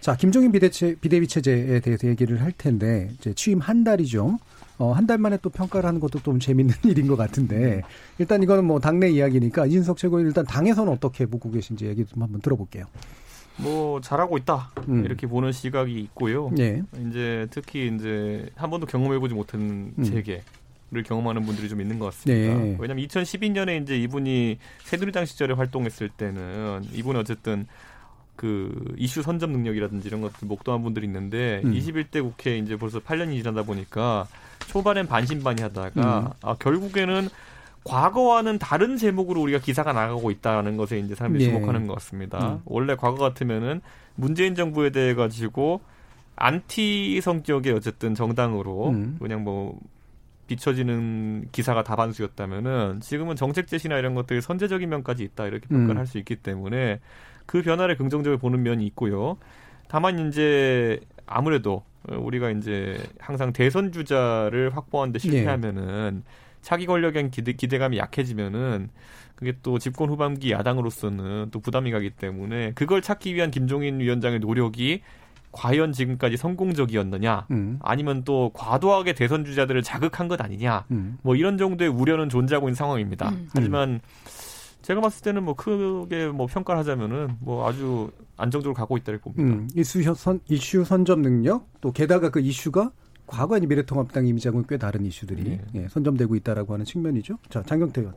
[0.00, 4.38] 자, 김종인 비대체, 비대위 체제에 대해서 얘기를 할 텐데 이제 취임 한 달이죠.
[4.78, 7.82] 어, 한 달 만에 또 평가를 하는 것도 좀 재밌는 일인 것 같은데
[8.18, 12.40] 일단 이거는 뭐 당내 이야기니까 이준석 최고위원 일단 당에서는 어떻게 보고 계신지 얘기 좀 한번
[12.40, 12.86] 들어볼게요.
[13.58, 15.04] 뭐 잘하고 있다 음.
[15.04, 16.50] 이렇게 보는 시각이 있고요.
[16.58, 16.82] 예.
[17.08, 20.04] 이제 특히 이제 한 번도 경험해보지 못한 음.
[20.04, 20.42] 세계.
[20.90, 22.54] 를 경험하는 분들이 좀 있는 것 같습니다.
[22.54, 22.76] 네.
[22.78, 27.66] 왜냐하면 2012년에 이제 이분이 새누리당 시절에 활동했을 때는 이분이 어쨌든
[28.36, 31.74] 그 이슈 선점 능력이라든지 이런 것들 목도한 분들이 있는데 음.
[31.74, 34.26] 21대 국회 이제 벌써 8년이 지나다 보니까
[34.68, 36.32] 초반엔 반신반의하다가 음.
[36.40, 37.28] 아 결국에는
[37.84, 41.48] 과거와는 다른 제목으로 우리가 기사가 나가고 있다는 것에 이제 사람들이 예.
[41.48, 42.54] 주목하는 것 같습니다.
[42.54, 42.60] 음.
[42.64, 43.80] 원래 과거 같으면은
[44.14, 45.80] 문재인 정부에 대해 가지고
[46.36, 49.16] 안티 성격의 어쨌든 정당으로 음.
[49.20, 49.78] 그냥 뭐
[50.46, 55.98] 비춰지는 기사가 다반수였다면은 지금은 정책 제시나 이런 것들이 선제적인 면까지 있다 이렇게 평가를 음.
[55.98, 57.00] 할수 있기 때문에
[57.46, 59.38] 그 변화를 긍정적으로 보는 면이 있고요.
[59.88, 66.32] 다만 이제 아무래도 우리가 이제 항상 대선 주자를 확보하는데 실패하면은 네.
[66.68, 68.90] 차기 권력에 기대, 기대감이 약해지면은
[69.34, 75.00] 그게 또 집권 후반기 야당으로서는 또 부담이 가기 때문에 그걸 찾기 위한 김종인 위원장의 노력이
[75.50, 77.78] 과연 지금까지 성공적이었느냐 음.
[77.80, 81.16] 아니면 또 과도하게 대선 주자들을 자극한 것 아니냐 음.
[81.22, 83.30] 뭐 이런 정도의 우려는 존재하고 있는 상황입니다.
[83.30, 83.48] 음.
[83.54, 84.00] 하지만
[84.82, 89.56] 제가 봤을 때는 뭐 크게 뭐 평가를 하자면은 뭐 아주 안정적으로 가고 있다고 봅니다.
[89.56, 92.92] 음, 이슈 선 이슈 선점 능력 또 게다가 그 이슈가
[93.28, 95.60] 과거 의 미래통합당 이미지하고는 꽤 다른 이슈들이 네.
[95.74, 97.38] 예, 선점되고 있다라고 하는 측면이죠.
[97.50, 98.14] 자, 장경태 의원.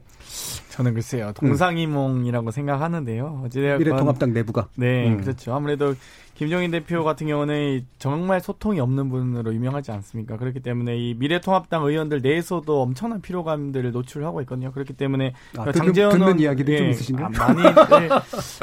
[0.72, 1.34] 저는 글쎄요.
[1.36, 2.52] 동상이몽이라고 음.
[2.52, 3.42] 생각하는데요.
[3.46, 4.70] 어찌되었건 미래통합당 내부가.
[4.76, 5.18] 네, 음.
[5.20, 5.54] 그렇죠.
[5.54, 5.94] 아무래도
[6.42, 10.38] 김종인 대표 같은 경우는 정말 소통이 없는 분으로 유명하지 않습니까?
[10.38, 14.72] 그렇기 때문에 이 미래통합당 의원들 내에서도 엄청난 피로감들을 노출하고 있거든요.
[14.72, 17.28] 그렇기 때문에 아, 그 장재원 듣는 이야기도 예, 좀 있으신가요?
[17.28, 18.10] 아, 많이 네,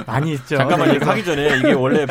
[0.09, 0.57] 많이 있죠.
[0.57, 2.05] 잠깐만 네, 하기 전에 이게 원래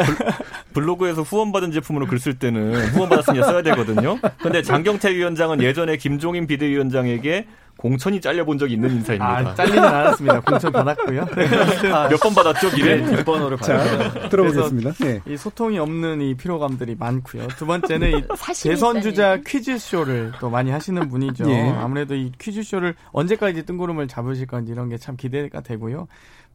[0.74, 4.20] 블, 로그에서 후원받은 제품으로 글 쓸 때는 후원받았으니 써야 되거든요.
[4.42, 7.46] 근데 장경태 위원장은 예전에 김종인 비대위원장에게
[7.78, 9.38] 공천이 잘려본 적이 있는 인사입니다.
[9.38, 10.42] 아, 잘리진 않았습니다.
[10.42, 11.22] 공천 받았고요.
[11.94, 12.98] 아, 몇번 받았죠, 미래?
[12.98, 14.30] 네, 뒷번호를 받았죠.
[14.30, 14.94] 들어보겠습니다.
[14.94, 15.22] 네.
[15.28, 17.48] 이 소통이 없는 이 피로감들이 많고요.
[17.58, 18.24] 두 번째는 이
[18.64, 21.50] 대선 주자 퀴즈쇼를 또 많이 하시는 분이죠.
[21.50, 21.70] 예.
[21.70, 26.08] 아무래도 이 퀴즈쇼를 언제까지 뜬구름을 잡으실 건지 이런 게 참 기대가 되고요.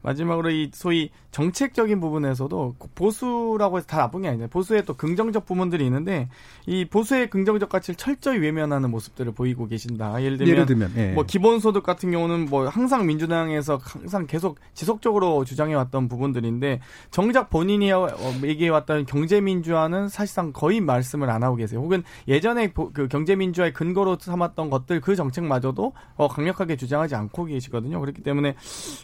[0.03, 4.49] 마지막으로 이 소위 정책적인 부분에서도 보수라고 해서 다 나쁜 게 아니잖아요.
[4.49, 6.29] 보수의 또 긍정적 부분들이 있는데
[6.67, 10.21] 이 보수의 긍정적 가치를 철저히 외면하는 모습들을 보이고 계신다.
[10.21, 11.11] 예를 들면, 예를 들면 예.
[11.13, 17.91] 뭐 기본소득 같은 경우는 뭐 항상 민주당에서 항상 계속 지속적으로 주장해 왔던 부분들인데 정작 본인이
[17.91, 18.07] 어,
[18.43, 21.79] 얘기해 왔던 경제민주화는 사실상 거의 말씀을 안 하고 계세요.
[21.79, 27.99] 혹은 예전에 그 경제민주화의 근거로 삼았던 것들 그 정책마저도 어, 강력하게 주장하지 않고 계시거든요.
[27.99, 28.55] 그렇기 때문에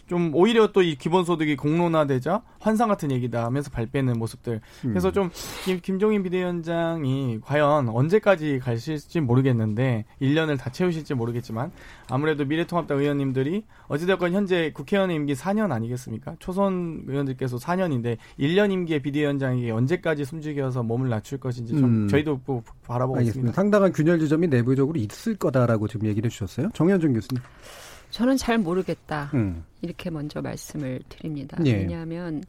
[0.06, 4.60] 좀 오히려 또이 기본소득이 공론화되자 환상 같은 얘기다 하면서 발빼는 모습들.
[4.82, 5.12] 그래서 음.
[5.12, 5.30] 좀
[5.64, 11.70] 김, 김종인 비대위원장이 과연 언제까지 가실지 모르겠는데 1년을 다 채우실지 모르겠지만
[12.08, 16.36] 아무래도 미래통합당 의원님들이 어찌됐건 현재 국회의원 임기 4년 아니겠습니까?
[16.40, 22.08] 초선 의원들께서 4년인데 1년 임기의 비대위원장이 언제까지 숨죽여서 몸을 낮출 것인지 좀 음.
[22.08, 22.40] 저희도
[22.86, 23.50] 바라보고 알겠습니다.
[23.50, 23.52] 있습니다.
[23.52, 26.70] 상당한 균열 지점이 내부적으로 있을 거다라고 지금 얘기를 해주셨어요.
[26.74, 27.42] 정현준 교수님.
[28.10, 29.30] 저는 잘 모르겠다.
[29.34, 29.64] 음.
[29.82, 31.56] 이렇게 먼저 말씀을 드립니다.
[31.64, 31.72] 예.
[31.74, 32.42] 왜냐하면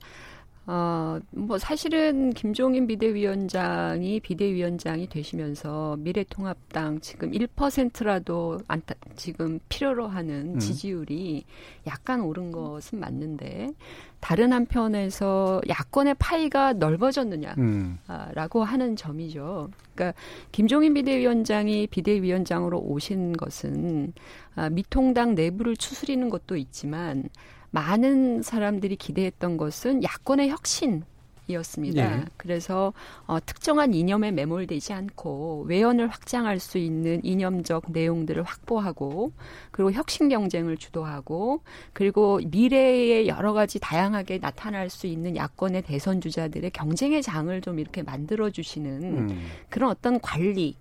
[0.68, 10.59] 어, 뭐 사실은 김종인 비대위원장이 비대위원장이 되시면서 미래통합당 지금 1%라도 안타, 지금 필요로 하는 음.
[10.59, 11.45] 지지율이
[11.88, 13.72] 약간 오른 것은 맞는데
[14.20, 18.64] 다른 한편에서 야권의 파이가 넓어졌느냐라고 음.
[18.64, 19.72] 하는 점이죠.
[19.95, 20.18] 그러니까
[20.51, 24.14] 김종인 비대위원장이 비대위원장으로 오신 것은
[24.55, 27.30] 아, 미통당 내부를 추스리는 것도 있지만
[27.72, 31.03] 많은 사람들이 기대했던 것은 야권의 혁신
[31.47, 32.17] 이었습니다.
[32.17, 32.26] 네.
[32.38, 32.93] 그래서
[33.26, 39.32] 어, 특정한 이념에 매몰되지 않고 외연을 확장할 수 있는 이념적 내용들을 확보하고
[39.72, 41.61] 그리고 혁신 경쟁을 주도하고
[41.93, 48.03] 그리고 미래에 여러 가지 다양하게 나타날 수 있는 야권의 대선 주자들의 경쟁의 장을 좀 이렇게
[48.03, 49.47] 만들어 주시는 음.
[49.69, 50.76] 그런 어떤 관리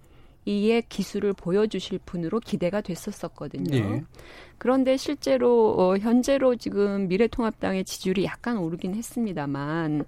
[0.45, 3.77] 이의 기술을 보여주실 분으로 기대가 됐었었거든요.
[3.77, 4.05] 예.
[4.59, 10.05] 그런데 실제로 어, 현재로 지금 미래통합당의 지지율이 약간 오르긴 했습니다만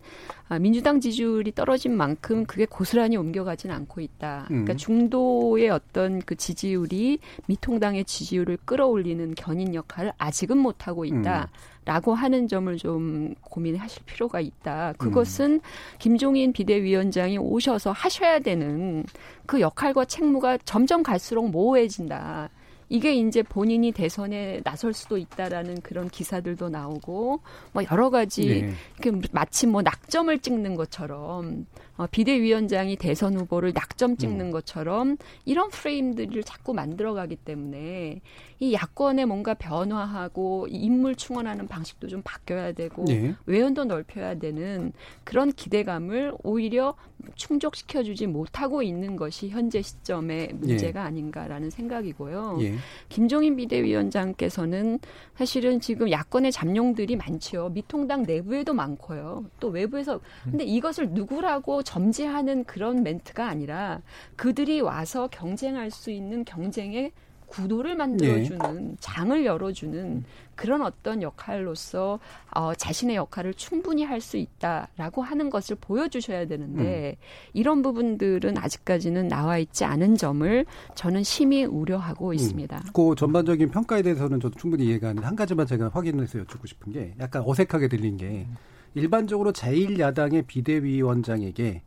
[0.49, 4.45] 아, 민주당 지지율이 떨어진 만큼 그게 고스란히 옮겨가진 않고 있다.
[4.49, 4.77] 그러니까 음.
[4.77, 11.49] 중도의 어떤 그 지지율이 미통당의 지지율을 끌어올리는 견인 역할을 아직은 못 하고 있다.
[11.51, 11.72] 음.
[11.85, 14.95] 라고 하는 점을 좀 고민하실 필요가 있다.
[14.99, 15.61] 그것은 음.
[15.99, 19.05] 김종인 비대위원장이 오셔서 하셔야 되는
[19.47, 22.51] 그 역할과 책무가 점점 갈수록 모호해진다.
[22.93, 27.41] 이게 이제 본인이 대선에 나설 수도 있다라는 그런 기사들도 나오고
[27.73, 29.13] 뭐 여러 가지 네.
[29.33, 31.65] 마치 뭐 낙점을 찍는 것처럼
[31.97, 34.51] 어, 비대위원장이 대선 후보를 낙점 찍는 음.
[34.51, 35.17] 것처럼
[35.47, 38.21] 이런 프레임들을 자꾸 만들어가기 때문에
[38.61, 43.35] 이 야권에 뭔가 변화하고 인물 충원하는 방식도 좀 바뀌어야 되고 네.
[43.47, 44.93] 외연도 넓혀야 되는
[45.25, 46.95] 그런 기대감을 오히려
[47.37, 51.07] 충족시켜주지 못하고 있는 것이 현재 시점의 문제가 예.
[51.07, 52.59] 아닌가라는 생각이고요.
[52.63, 52.75] 예.
[53.09, 54.99] 김종인 비대위원장께서는
[55.35, 57.71] 사실은 지금 야권의 잠룡들이 많지요.
[57.71, 59.45] 미통당 내부에도 많고요.
[59.61, 64.01] 또 외부에서 근데 이것을 누구라고 점지하는 그런 멘트가 아니라
[64.37, 67.13] 그들이 와서 경쟁할 수 있는 경쟁의
[67.53, 68.97] 구도를 만들어주는 네.
[68.99, 70.25] 장을 열어주는
[70.55, 72.19] 그런 어떤 역할로서
[72.51, 77.25] 어, 자신의 역할을 충분히 할 수 있다라고 하는 것을 보여주셔야 되는데 음.
[77.55, 82.35] 이런 부분들은 아직까지는 나와 있지 않은 점을 저는 심히 우려하고 음.
[82.35, 82.77] 있습니다.
[82.77, 82.91] 음.
[82.95, 87.15] 그 전반적인 평가에 대해서는 저도 충분히 이해가 하는데 한 가지만 제가 확인해서 여쭙고 싶은 게
[87.19, 88.47] 약간 어색하게 들린 게
[88.95, 91.83] 일반적으로 제1야당의 비대위원장에게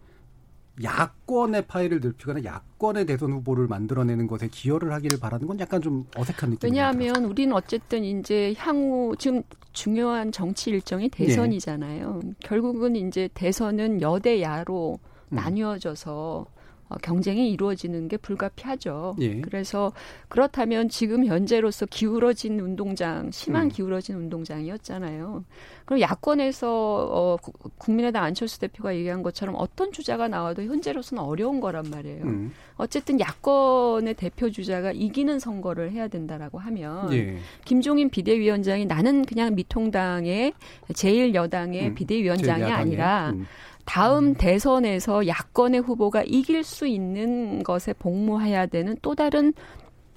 [0.84, 6.52] 야권의 파일을 넓히거나 야권의 대선 후보를 만들어내는 것에 기여를 하기를 바라는 건 약간 좀 어색한
[6.52, 7.28] 느낌이 왜냐하면 들어서.
[7.28, 12.20] 우리는 어쨌든 이제 향후 지금 중요한 정치 일정이 대선이잖아요.
[12.24, 12.34] 네.
[12.40, 15.00] 결국은 이제 대선은 여대 야로
[15.30, 15.36] 음.
[15.36, 16.55] 나뉘어져서 어,
[17.02, 19.16] 경쟁이 이루어지는 게 불가피하죠.
[19.20, 19.42] 예.
[19.42, 19.92] 그래서
[20.28, 23.70] 그렇다면 지금 현재로서 기울어진 운동장, 심한 음.
[23.70, 25.44] 기울어진 운동장이었잖아요.
[25.86, 26.68] 그럼 야권에서
[27.12, 27.38] 어,
[27.78, 32.24] 국민의당 안철수 대표가 얘기한 것처럼 어떤 주자가 나와도 현재로서는 어려운 거란 말이에요.
[32.24, 32.52] 음.
[32.78, 37.38] 어쨌든 야권의 대표 주자가 이기는 선거를 해야 된다라고 하면 예.
[37.66, 40.54] 김종인 비대위원장이 나는 그냥 미통당의
[40.90, 41.96] 제1여당의 음.
[41.96, 43.46] 비대위원장이 아니라 음.
[43.86, 49.54] 다음 대선에서 야권의 후보가 이길 수 있는 것에 복무해야 되는 또 다른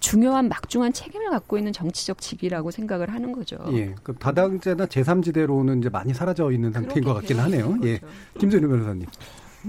[0.01, 3.59] 중요한 막중한 책임을 갖고 있는 정치적 직위라고 생각을 하는 거죠.
[3.73, 3.95] 예.
[4.03, 7.77] 그 다당제나 제3지대로는 이제 많이 사라져 있는 상태인 것 같긴 하네요.
[7.85, 8.01] 예.
[8.39, 9.07] 김준일 변호사님.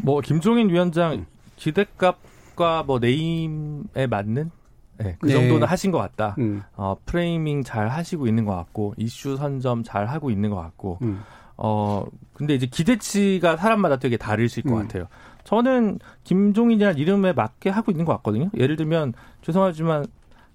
[0.03, 1.25] 뭐 김종인 위원장
[1.55, 4.51] 기대값과 뭐 name에 맞는
[4.99, 5.33] 네, 그 네.
[5.33, 6.35] 정도는 하신 것 같다.
[6.39, 6.61] 음.
[6.75, 11.21] 어, framing 잘 하시고 있는 것 같고 이슈 선점 잘 하고 있는 것 같고 음.
[11.61, 14.81] 어, 근데 이제 기대치가 사람마다 되게 다르실 것 음.
[14.83, 15.07] 같아요.
[15.43, 18.49] 저는 김종인이라는 이름에 맞게 하고 있는 것 같거든요.
[18.57, 20.05] 예를 들면 죄송하지만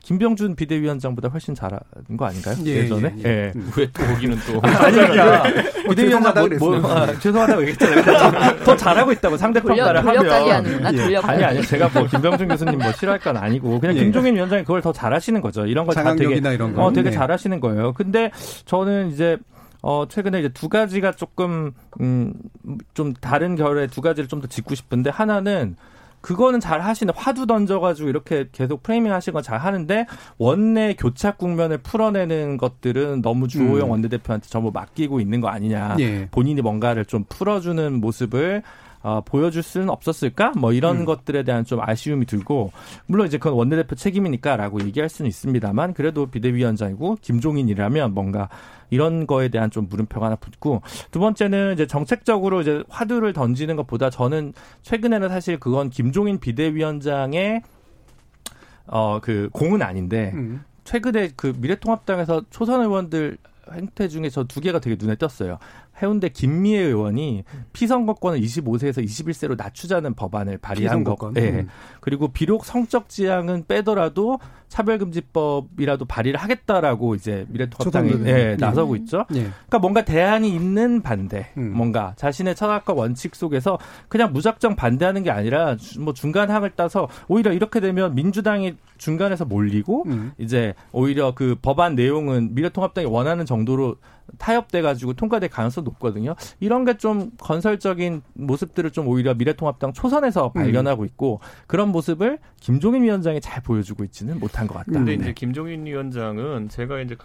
[0.01, 1.83] 김병준 비대위원장보다 훨씬 잘하는
[2.19, 2.57] 거 아닌가요?
[2.67, 3.29] 예, 전에 예, 예.
[3.47, 3.53] 예.
[3.57, 3.71] 음.
[3.77, 5.43] 왜또 거기는 또 아니니까
[5.89, 8.65] 비대위원장 뭐, 뭐 아, 죄송하다고 얘기했잖아요.
[8.65, 10.25] 더 잘하고 있다고 상대 평가를 하면
[11.11, 11.17] 예.
[11.17, 14.01] 아니 아니 제가 뭐 김병준 교수님 뭐 싫어할 건 아니고 그냥 예.
[14.01, 15.67] 김종인 위원장이 그걸 더 잘하시는 거죠.
[15.67, 16.85] 이런 거 다 되게 이런 거.
[16.85, 17.17] 어 되게 네.
[17.17, 17.95] 잘하시는 거예요.
[17.95, 18.31] 근데
[18.67, 19.39] 저는 이제
[19.87, 22.33] 어, 최근에 이제 두 가지가 조금, 음,
[22.95, 25.77] 좀 다른 결의 두 가지를 좀 더 짚고 싶은데, 하나는,
[26.23, 30.07] 그거는 잘 하시는 화두 던져가지고 이렇게 계속 프레이밍 하시는 건잘 하는데
[30.39, 33.91] 원내 교착 국면을 풀어내는 것들은 너무 주호영 음.
[33.91, 35.97] 원내대표한테 전부 맡기고 있는 거 아니냐.
[35.99, 36.29] 예.
[36.31, 38.63] 본인이 뭔가를 좀 풀어주는 모습을
[39.03, 40.53] 어, 보여줄 수는 없었을까?
[40.57, 41.05] 뭐 이런 음.
[41.05, 42.73] 것들에 대한 좀 아쉬움이 들고
[43.05, 48.49] 물론 이제 그건 원내대표 책임이니까라고 얘기할 수는 있습니다만 그래도 비대위원장이고 김종인이라면 뭔가
[48.91, 54.11] 이런 거에 대한 좀 물음표가 하나 붙고 두 번째는 이제 정책적으로 이제 화두를 던지는 것보다
[54.11, 57.63] 저는 최근에는 사실 그건 김종인 비대위원장의
[58.87, 60.63] 어 그 공은 아닌데 음.
[60.85, 63.39] 최근에 그 미래통합당에서 초선 의원들
[63.73, 65.59] 행태 중에 저 두 개가 되게 눈에 띄었어요.
[66.03, 71.17] 해운대 김미애 의원이 피선거권을 25세에서 21세로 낮추자는 법안을 발의한 거.
[71.37, 71.51] 예.
[71.51, 71.67] 네.
[72.01, 74.39] 그리고 비록 성적 지향은 빼더라도
[74.69, 79.25] 차별금지법이라도 발의를 하겠다라고 이제 미래통합당이 예, 나서고 있죠.
[79.35, 79.43] 예.
[79.43, 81.73] 그러니까 뭔가 대안이 있는 반대, 음.
[81.75, 83.79] 뭔가 자신의 철학과 원칙 속에서
[84.09, 90.05] 그냥 무작정 반대하는 게 아니라 뭐 중간 항을 따서 오히려 이렇게 되면 민주당이 중간에서 몰리고
[90.07, 90.33] 음.
[90.39, 93.97] 이제 오히려 그 법안 내용은 미래통합당이 원하는 정도로
[94.39, 96.35] 타협돼 가지고 통과될 가능성이 높거든요.
[96.61, 100.53] 이런 게 좀 건설적인 모습들을 좀 오히려 미래통합당 초선에서 음.
[100.55, 104.93] 발견하고 있고 그런 모습을 김종인 위원장이 잘 보여주고 있지는 못한 것 같다.
[104.93, 105.23] 근데 네.
[105.23, 107.17] 이제 김종인 위원장은 제가 이제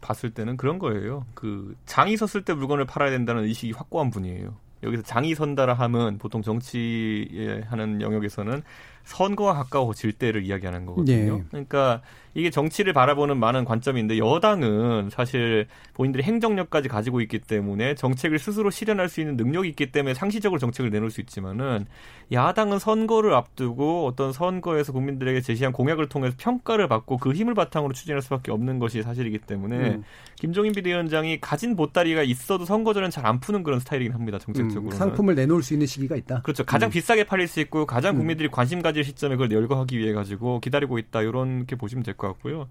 [0.00, 1.26] 봤을 때는 그런 거예요.
[1.34, 4.54] 그 장이 섰을 때 물건을 팔아야 된다는 의식이 확고한 분이에요.
[4.82, 8.62] 여기서 장이 선다라 함은 보통 정치에 하는 영역에서는
[9.10, 11.38] 선거와 가까워질 때를 이야기하는 거거든요.
[11.38, 11.44] 예.
[11.50, 12.00] 그러니까
[12.34, 19.08] 이게 정치를 바라보는 많은 관점인데 여당은 사실 본인들이 행정력까지 가지고 있기 때문에 정책을 스스로 실현할
[19.08, 21.86] 수 있는 능력이 있기 때문에 상시적으로 정책을 내놓을 수 있지만은
[22.32, 28.22] 야당은 선거를 앞두고 어떤 선거에서 국민들에게 제시한 공약을 통해서 평가를 받고 그 힘을 바탕으로 추진할
[28.22, 30.04] 수밖에 없는 것이 사실이기 때문에 음.
[30.36, 34.94] 김종인 비대위원장이 가진 보따리가 있어도 선거 전엔 잘안 푸는 그런 스타일이긴 합니다 정책적으로.
[34.94, 36.42] 음, 상품을 내놓을 수 있는 시기가 있다.
[36.42, 36.64] 그렇죠.
[36.64, 36.92] 가장 음.
[36.92, 38.18] 비싸게 팔릴 수 있고 가장 음.
[38.18, 42.26] 국민들이 관심 가질 시점에 그걸 열거하기 위해 가지고 기다리고 있다 이런 게 보시면 될 것
[42.28, 42.68] 같고요.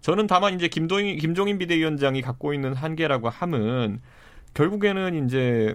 [0.00, 4.00] 저는 다만 이제 김동인 김종인 비대위원장이 갖고 있는 한계라고 함은
[4.54, 5.74] 결국에는 이제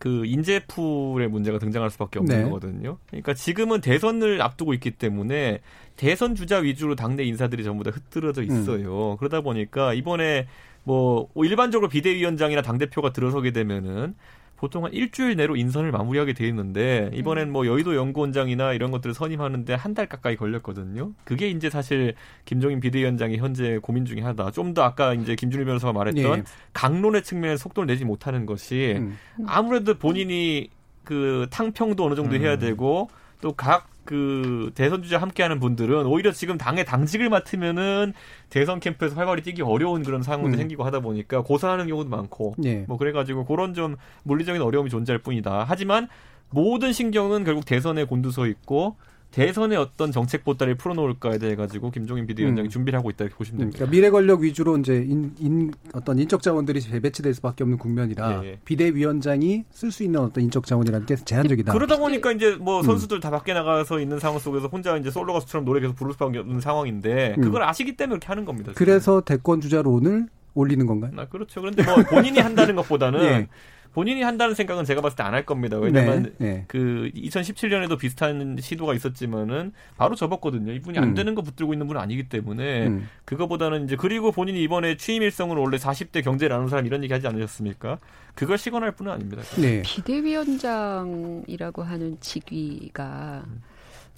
[0.00, 2.44] 그 인재풀의 문제가 등장할 수밖에 없는 네.
[2.44, 2.98] 거거든요.
[3.08, 5.60] 그러니까 지금은 대선을 앞두고 있기 때문에
[5.96, 9.12] 대선 주자 위주로 당내 인사들이 전부 다 흩어져 있어요.
[9.12, 9.16] 음.
[9.16, 10.46] 그러다 보니까 이번에
[10.84, 14.14] 뭐 일반적으로 비대위원장이나 당 대표가 들어서게 되면은
[14.58, 19.74] 보통 한 일주일 내로 인선을 마무리하게 돼 있는데 이번엔 뭐 여의도 연구원장이나 이런 것들을 선임하는데
[19.74, 21.12] 한 달 가까이 걸렸거든요.
[21.24, 24.50] 그게 이제 사실 김종인 비대위원장이 현재 고민 중에 하다.
[24.52, 26.44] 좀더 아까 이제 김준일 변호사가 말했던 예.
[26.72, 29.16] 강론의 측면에서 속도를 내지 못하는 것이 음.
[29.46, 30.68] 아무래도 본인이
[31.04, 32.58] 그 탕평도 어느 정도 해야 음.
[32.58, 33.08] 되고
[33.40, 38.14] 또 각 그 대선 주자 함께하는 분들은 오히려 지금 당의 당직을 맡으면은
[38.48, 40.56] 대선 캠프에서 활발히 뛰기 어려운 그런 상황도 음.
[40.56, 42.86] 생기고 하다 보니까 고사하는 경우도 많고 예.
[42.88, 45.66] 뭐 그래가지고 그런 좀 물리적인 어려움이 존재할 뿐이다.
[45.68, 46.08] 하지만
[46.48, 48.96] 모든 신경은 결국 대선에 곤두서 있고
[49.30, 52.70] 대선의 어떤 정책 보따리를 풀어놓을까에 대해 가지고 김종인 비대위원장이 음.
[52.70, 53.76] 준비를 하고 있다 이렇게 보시면 됩니다.
[53.78, 58.48] 그러니까 미래 권력 위주로 이제 인, 인 어떤 인적 자원들이 배치될 수밖에 없는 국면이라 예,
[58.48, 58.58] 예.
[58.64, 61.72] 비대위원장이 쓸 수 있는 어떤 인적 자원이라는 게 제한적이다.
[61.72, 62.82] 그러다 보니까 이제 뭐 음.
[62.82, 63.20] 선수들 음.
[63.20, 66.60] 다 밖에 나가서 있는 상황 속에서 혼자 이제 솔로 가수처럼 노래 계속 부를 수밖에 없는
[66.60, 67.42] 상황인데 음.
[67.42, 68.72] 그걸 아시기 때문에 그렇게 하는 겁니다.
[68.72, 68.86] 지금.
[68.86, 71.12] 그래서 대권 주자로 오늘 올리는 건가요?
[71.16, 71.60] 아, 그렇죠.
[71.60, 73.48] 그런데 뭐 본인이 한다는 것보다는 예.
[73.92, 75.76] 본인이 한다는 생각은 제가 봤을 때 안 할 겁니다.
[75.78, 76.64] 왜냐면 네, 네.
[76.68, 80.72] 그 2017년에도 비슷한 시도가 있었지만은 바로 접었거든요.
[80.72, 81.14] 이분이 안 음.
[81.14, 83.08] 되는 거 붙들고 있는 분은 아니기 때문에 음.
[83.24, 87.26] 그거보다는 이제 그리고 본인이 이번에 취임 일성으로 원래 40대 경제를 아는 사람 이런 얘기 하지
[87.26, 87.98] 않으셨습니까?
[88.34, 89.42] 그걸 시건할 뿐은 아닙니다.
[89.60, 89.82] 네.
[89.84, 93.62] 비대위원장이라고 하는 직위가 음.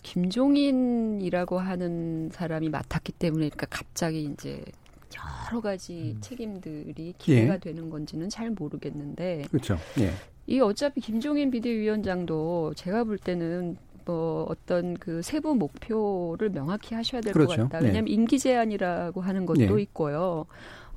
[0.02, 4.62] 김종인이라고 하는 사람이 맡았기 때문에 그러니까 갑자기 이제
[5.48, 6.20] 여러 가지 음.
[6.20, 7.58] 책임들이 기대가 예.
[7.58, 9.44] 되는 건지는 잘 모르겠는데.
[9.50, 9.76] 그렇죠.
[9.98, 10.10] 예.
[10.46, 17.46] 이 어차피 김종인 비대위원장도 제가 볼 때는 뭐 어떤 그 세부 목표를 명확히 하셔야 될것
[17.46, 17.62] 그렇죠.
[17.64, 17.78] 같다.
[17.78, 18.12] 왜냐하면 네.
[18.12, 19.82] 임기 제한이라고 하는 것도 네.
[19.82, 20.46] 있고요.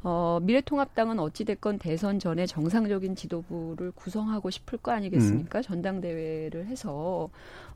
[0.05, 5.59] 어, 미래통합당은 어찌됐건 대선 전에 정상적인 지도부를 구성하고 싶을 거 아니겠습니까?
[5.59, 5.61] 음.
[5.61, 7.30] 전당대회를 해서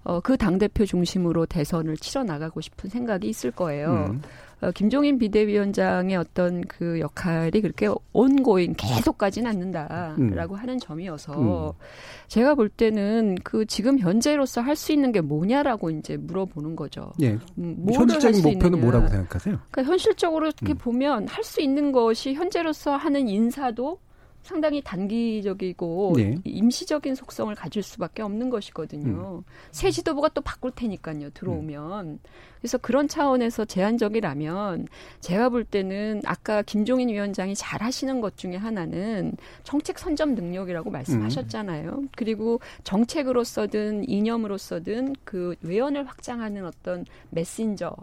[0.08, 4.08] 어, 그 당대표 중심으로 대선을 치러 나가고 싶은 생각이 있을 거예요.
[4.10, 4.22] 음.
[4.62, 10.60] 어, 김종인 비대위원장의 어떤 그 역할이 그렇게 온고인 계속 가진 않는다라고 음.
[10.60, 11.34] 하는 점이어서
[11.70, 11.84] 음.
[12.30, 17.12] 제가 볼 때는 그 지금 현재로서 할 수 있는 게 뭐냐라고 이제 물어보는 거죠.
[17.22, 17.38] 예.
[17.58, 19.60] 음, 현실적인 목표는 뭐라고 생각하세요?
[19.70, 20.78] 그러니까 현실적으로 이렇게 음.
[20.78, 24.00] 보면 할 수 있는 것이 현재로서 하는 인사도
[24.44, 26.38] 상당히 단기적이고 네.
[26.46, 29.44] 임시적인 속성을 가질 수밖에 없는 것이거든요.
[29.46, 29.52] 음.
[29.72, 31.32] 새 지도부가 또 바꿀 테니까요.
[31.32, 32.06] 들어오면.
[32.06, 32.20] 음.
[32.60, 34.88] 그래서 그런 차원에서 제한적이라면
[35.20, 41.90] 제가 볼 때는 아까 김종인 위원장이 잘 하시는 것 중에 하나는 정책 선점 능력이라고 말씀하셨잖아요.
[41.90, 42.10] 음.
[42.16, 47.94] 그리고 정책으로서든 이념으로서든 그 외연을 확장하는 어떤 메신저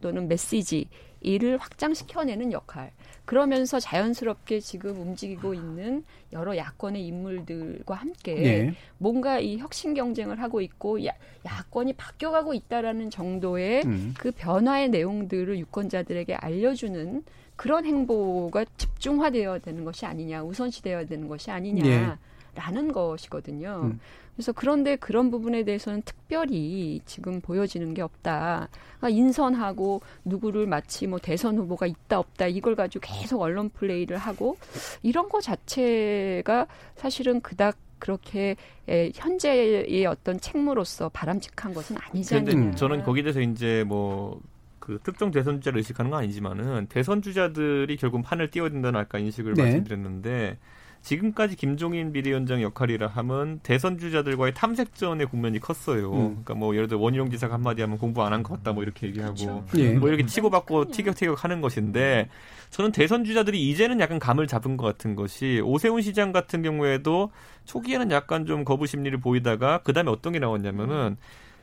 [0.00, 0.88] 또는 메시지
[1.22, 2.92] 이를 확장시켜내는 역할.
[3.24, 8.74] 그러면서 자연스럽게 지금 움직이고 있는 여러 야권의 인물들과 함께 네.
[8.98, 11.12] 뭔가 이 혁신 경쟁을 하고 있고 야,
[11.46, 14.14] 야권이 바뀌어가고 있다라는 정도의 음.
[14.18, 17.22] 그 변화의 내용들을 유권자들에게 알려주는
[17.54, 22.16] 그런 행보가 집중화되어야 되는 것이 아니냐, 우선시되어야 되는 것이 아니냐라는
[22.54, 22.92] 네.
[22.92, 23.82] 것이거든요.
[23.84, 24.00] 음.
[24.34, 28.68] 그래서 그런데 그런 부분에 대해서는 특별히 지금 보여지는 게 없다.
[28.98, 34.56] 그러니까 인선하고 누구를 마치 뭐 대선 후보가 있다 없다 이걸 가지고 계속 언론 플레이를 하고
[35.02, 36.66] 이런 거 자체가
[36.96, 38.56] 사실은 그닥 그렇게
[38.88, 42.74] 에, 현재의 어떤 책무로서 바람직한 것은 아니지 않느냐.
[42.74, 48.50] 저는 거기에 대해서 이제 뭐그 특정 대선 주자를 의식하는 건 아니지만은 대선 주자들이 결국 판을
[48.50, 49.62] 띄워야 된다는 아까 인식을 네.
[49.62, 50.58] 말씀드렸는데
[51.02, 56.12] 지금까지 김종인 비대위원장 역할이라 하면 대선 주자들과의 탐색전의 국면이 컸어요.
[56.12, 56.28] 음.
[56.28, 59.08] 그러니까 뭐 예를 들어 원희룡 지사가 한마디 하면 공부 안 한 것 같다 뭐 이렇게
[59.08, 59.64] 얘기하고 그렇죠.
[59.78, 59.94] 예.
[59.94, 62.28] 뭐 이렇게 치고받고 티격태격 하는 것인데
[62.70, 67.30] 저는 대선 주자들이 이제는 약간 감을 잡은 것 같은 것이 오세훈 시장 같은 경우에도
[67.64, 71.16] 초기에는 약간 좀 거부 심리를 보이다가 그다음에 어떤 게 나왔냐면은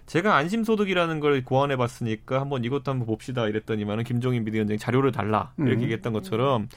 [0.06, 5.76] 제가 안심소득이라는 걸 고안해 봤으니까 한번 이것도 한번 봅시다 이랬더니만은 김종인 비대위원장이 자료를 달라 이렇게
[5.76, 5.82] 음.
[5.84, 6.68] 얘기했던 것처럼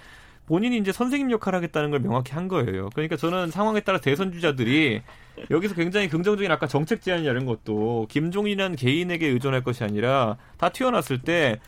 [0.47, 2.91] 본인이 이제 선생님 역할을 하겠다는 걸 명확히 한 거예요.
[2.91, 5.03] 그러니까 저는 상황에 따라 대선 주자들이
[5.51, 11.23] 여기서 굉장히 긍정적인 아까 정책 제안이 이런 것도 김종인이라는 개인에게 의존할 것이 아니라 다 튀어났을
[11.23, 11.61] 때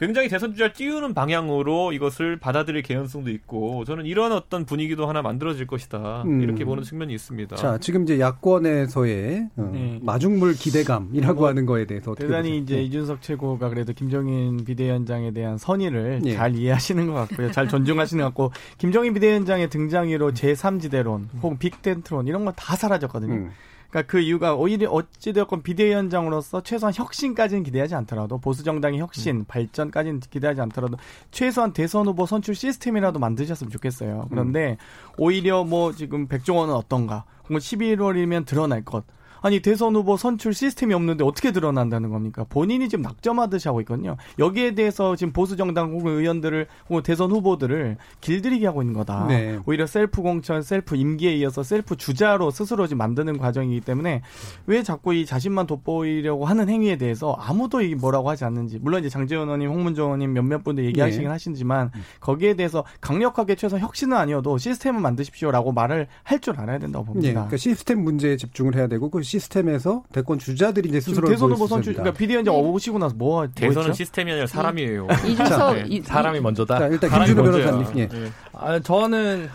[0.00, 5.66] 굉장히 대선 주자를 띄우는 방향으로 이것을 받아들일 개연성도 있고 저는 이런 어떤 분위기도 하나 만들어질
[5.66, 6.40] 것이다 음.
[6.40, 7.56] 이렇게 보는 측면이 있습니다.
[7.56, 9.98] 자 지금 이제 야권에서의 어, 네.
[10.02, 12.82] 마중물 기대감이라고 뭐, 하는 거에 대해서 대단히 이제 네.
[12.84, 16.34] 이준석 최고가 그래도 김정인 비대위원장에 대한 선의를 네.
[16.34, 22.46] 잘 이해하시는 것 같고요, 잘 존중하시는 것 같고 김정인 비대위원장의 등장으로 제3지대론 혹은 빅텐트론 이런
[22.46, 23.34] 건다 사라졌거든요.
[23.34, 23.50] 음.
[23.90, 29.44] 그러니까 그 이유가 오히려 어찌되었건 비대위원장으로서 최소한 혁신까지는 기대하지 않더라도 보수 정당의 혁신 음.
[29.46, 30.96] 발전까지는 기대하지 않더라도
[31.32, 34.26] 최소한 대선 후보 선출 시스템이라도 만드셨으면 좋겠어요.
[34.30, 34.76] 그런데 음.
[35.18, 37.24] 오히려 뭐 지금 백종원은 어떤가?
[37.44, 39.04] 혹은 11월이면 드러날 것.
[39.42, 42.44] 아니 대선 후보 선출 시스템이 없는데 어떻게 드러난다는 겁니까?
[42.48, 44.16] 본인이 지금 낙점하듯이 하고 있거든요.
[44.38, 49.26] 여기에 대해서 지금 보수 정당 혹은 의원들을 혹은 대선 후보들을 길들이게 하고 있는 거다.
[49.28, 49.58] 네.
[49.66, 54.22] 오히려 셀프 공천, 셀프 임기에 이어서 셀프 주자로 스스로 지금 만드는 과정이기 때문에
[54.66, 59.08] 왜 자꾸 이 자신만 돋보이려고 하는 행위에 대해서 아무도 이 뭐라고 하지 않는지 물론 이제
[59.08, 61.30] 장제원 의원님, 홍문표 의원님 몇몇 분들 얘기하시긴 네.
[61.30, 67.28] 하시지만 거기에 대해서 강력하게 최소한 혁신은 아니어도 시스템을 만드십시오라고 말을 할 줄 알아야 된다고 봅니다.
[67.28, 67.34] 네.
[67.34, 71.94] 그러니까 시스템 문제에 집중을 해야 되고 그 시스템에서 대권 주자들이 이제 스스로 대선 후보 선출
[71.94, 72.60] 그러니까 비대위원장 네.
[72.60, 75.06] 오시고 나서 뭐 대선은 뭐 시스템이 아니라 사람이에요.
[75.26, 76.02] 이준석 네.
[76.02, 76.78] 사람이 먼저다.
[76.78, 77.98] 자, 일단 김준호 변호사님.
[77.98, 78.08] 예.
[78.08, 78.30] 네.
[78.52, 79.48] 아, 저는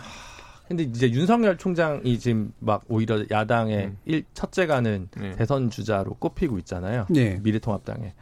[0.68, 3.98] 근데 이제 윤석열 총장이 지금 막 오히려 야당의 음.
[4.04, 5.32] 일, 첫째 가는 네.
[5.32, 7.06] 대선 주자로 꼽히고 있잖아요.
[7.08, 7.38] 네.
[7.42, 8.14] 미래통합당에.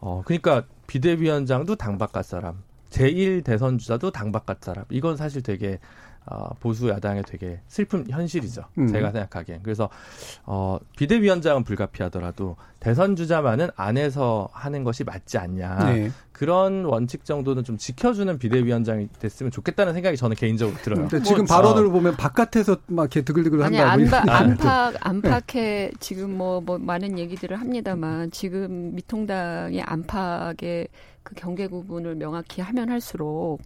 [0.00, 4.84] 어, 그러니까 비대위원장도 당 바깥 사람, 제1 대선 주자도 당 바깥 사람.
[4.90, 5.78] 이건 사실 되게
[6.28, 8.64] 어, 보수 야당의 되게 슬픈 현실이죠.
[8.78, 8.88] 음.
[8.88, 9.60] 제가 생각하기엔.
[9.62, 9.88] 그래서
[10.44, 15.92] 어, 비대위원장은 불가피하더라도 대선 주자만은 안에서 하는 것이 맞지 않냐.
[15.92, 16.10] 네.
[16.32, 21.08] 그런 원칙 정도는 좀 지켜주는 비대위원장이 됐으면 좋겠다는 생각이 저는 개인적으로 들어요.
[21.08, 21.90] 근데 지금 뭐, 발언을 어.
[21.90, 23.92] 보면 바깥에서 막 이렇게 드글드글 아니, 한다고.
[23.92, 30.88] 아니 안바, 안팎 안팎에 지금 뭐, 뭐 많은 얘기들을 합니다만 지금 미통당의 안팎의
[31.22, 33.58] 그 경계 구분을 명확히 하면 할수록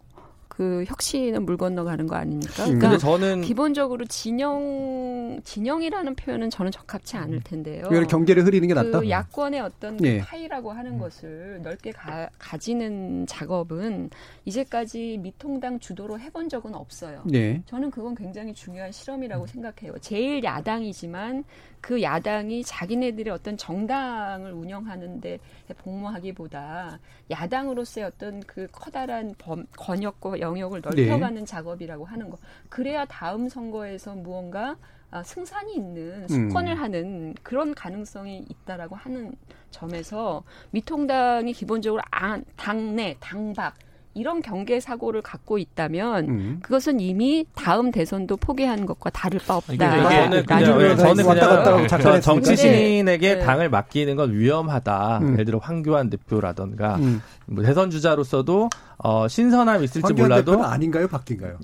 [0.61, 2.67] 그 혁신은 물 건너가는 거 아닙니까?
[2.67, 2.79] 음.
[2.79, 7.87] 그러니까 저는 기본적으로 진영 진영이라는 표현은 저는 적합치 않을 텐데요.
[7.91, 9.01] 왜 경계를 흐리는 게 낫다?
[9.01, 10.19] 그 야권의 어떤 그 예.
[10.19, 14.11] 파이라고 하는 것을 넓게 가, 가지는 작업은
[14.45, 17.25] 이제까지 미통당 주도로 해본 적은 없어요.
[17.33, 17.63] 예.
[17.65, 19.95] 저는 그건 굉장히 중요한 실험이라고 생각해요.
[20.03, 21.45] 제일 야당이지만
[21.81, 25.39] 그 야당이 자기네들의 어떤 정당을 운영하는데
[25.79, 26.99] 복무하기보다
[27.31, 31.45] 야당으로서의 어떤 그 커다란 범, 권역과 영역을 넓혀가는 네.
[31.45, 32.39] 작업이라고 하는 거.
[32.69, 34.77] 그래야 다음 선거에서 무언가
[35.13, 36.79] 아, 승산이 있는 수권을 음.
[36.81, 39.33] 하는 그런 가능성이 있다라고 하는
[39.71, 43.75] 점에서 미통당이 기본적으로 안, 당내, 당박
[44.15, 46.59] 이런 경계 사고를 갖고 있다면 음.
[46.63, 49.77] 그것은 이미 다음 대선도 포기한 것과 다를 바 없다.
[49.77, 53.41] 저는 그냥, 저는 그냥 저 정치 신인에게 네.
[53.45, 55.19] 당을 맡기는 건 위험하다.
[55.23, 55.33] 음.
[55.35, 57.23] 예를 들어 황교안 대표라던가 음.
[57.47, 61.57] 뭐 대선 주자로서도 어, 신선함 있을지 몰라도 아닌가요, 바뀐가요?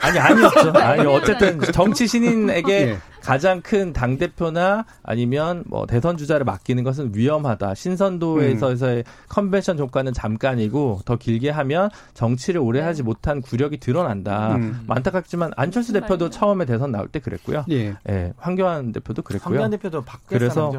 [0.00, 0.70] 아니 아니었죠.
[0.78, 2.98] 아니 어쨌든 정치 신인에게 네.
[3.22, 7.74] 가장 큰 당 대표나 아니면 뭐 대선 주자를 맡기는 것은 위험하다.
[7.74, 9.02] 신선도에서의 음.
[9.28, 14.56] 컨벤션 효과는 잠깐이고 더 길게 하면 정치를 오래 하지 못한 구력이 드러난다.
[14.56, 14.84] 음.
[14.88, 17.64] 안타깝지만 안철수 대표도 처음에 대선 나올 때 그랬고요.
[17.70, 17.94] 예.
[18.08, 19.48] 예 황교안 대표도 그랬고요.
[19.54, 20.70] 황교안 대표도 그래서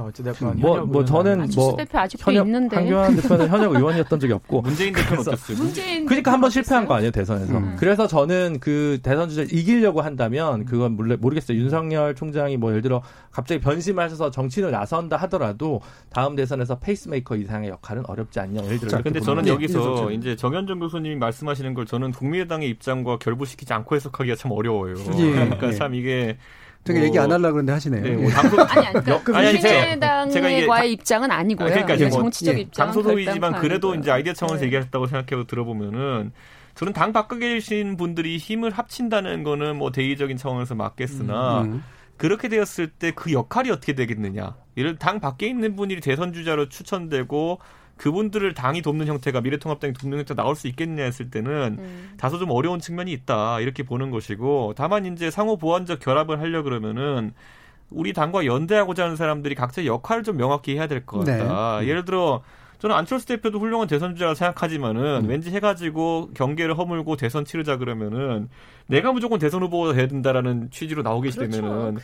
[0.56, 4.94] 뭐뭐 뭐 저는 뭐 대표 아직도 현역, 있는데 황교안 대표는 현역 의원이었던 적이 없고 문재인
[4.94, 5.58] 대표는 어땠어요?
[5.58, 7.58] 문재인 그러니까 한 번 실패한 거 아니에요 대선에서.
[7.58, 7.76] 음.
[7.80, 11.58] 그래서 저는 그 대선 주자 이기려고 한다면 그건 모르겠어요.
[11.58, 13.02] 윤석열 총장이 뭐 예를 들어
[13.32, 18.64] 갑자기 변심하셔서 정치인을 나선다 하더라도 다음 대선에서 페이스메이커 이상의 역할은 어렵지 않냐.
[18.66, 18.90] 예를 들어.
[18.90, 23.96] 자, 근데 저는 여기서 이제 정현정 교수 님이 말씀하시는 걸 저는 국민의당의 입장과 결부시키지 않고
[23.96, 24.96] 해석하기가 참 어려워요.
[25.18, 25.32] 예.
[25.32, 25.72] 그러니까 예.
[25.74, 26.38] 참 이게
[26.84, 28.02] 되게 뭐, 얘기 안 하려고 그러는데 하시네요.
[28.02, 31.70] 네, 뭐 당소, 아니, 아니, 그러니까 아니, 국민의당과의 입장은 아니고요.
[31.70, 32.62] 그러니까 뭐, 정치적 예.
[32.62, 34.66] 입장 당소도이지만 그래도 이제 아이디어 차원에서 네.
[34.68, 36.32] 얘기했다고 생각해 들어보면은
[36.76, 41.84] 저는 당 바꿔 계신 분들이 힘을 합친다는 거는 뭐 대의적인 차원에서 맞겠으나 음, 음.
[42.18, 44.56] 그렇게 되었을 때 그 역할이 어떻게 되겠느냐.
[44.78, 47.60] 예를 당 밖에 있는 분이 대선 주자로 추천되고
[47.98, 52.14] 그분들을 당이 돕는 형태가 미래통합당이 돕는 형태가 나올 수 있겠냐 했을 때는 음.
[52.18, 57.34] 다소 좀 어려운 측면이 있다 이렇게 보는 것이고 다만 이제 상호 보완적 결합을 하려 그러면은
[57.90, 61.80] 우리 당과 연대하고자 하는 사람들이 각자 역할을 좀 명확히 해야 될 것 같다.
[61.80, 61.88] 네.
[61.88, 62.42] 예를 들어
[62.80, 65.30] 저는 안철수 대표도 훌륭한 대선 주자라 생각하지만은 음.
[65.30, 68.50] 왠지 해가지고 경계를 허물고 대선 치르자 그러면은
[68.88, 71.62] 내가 무조건 대선 후보가 돼야 된다라는 취지로 나오 계시 그렇죠.
[71.62, 71.98] 되면은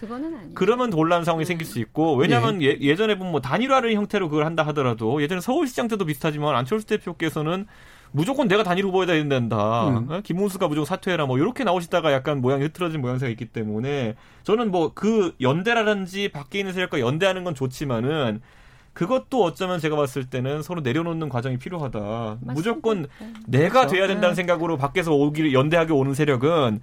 [0.55, 1.45] 그러면 곤란 상황이 음.
[1.45, 2.77] 생길 수 있고 왜냐하면 예.
[2.79, 7.67] 예, 전에 보면 뭐 단일화를 형태로 그걸 한다 하더라도 예전에 서울시장 때도 비슷하지만 안철수 대표께서는
[8.15, 9.87] 무조건 내가 단일 후보에다 된다.
[9.87, 10.07] 음.
[10.11, 10.21] 어?
[10.23, 11.25] 김문수가 무조건 사퇴해라.
[11.25, 16.73] 뭐 이렇게 나오시다가 약간 모양이 흐트러진 모양새가 있기 때문에 저는 뭐 그 연대라든지 밖에 있는
[16.73, 18.41] 세력과 연대하는 건 좋지만은
[18.93, 21.99] 그것도 어쩌면 제가 봤을 때는 서로 내려놓는 과정이 필요하다.
[21.99, 22.53] 맞습니다.
[22.53, 23.33] 무조건 네.
[23.47, 23.95] 내가 그렇죠.
[23.95, 24.35] 돼야 된다는 네.
[24.35, 26.79] 생각으로 밖에서 오기를 연대하게 오는 세력은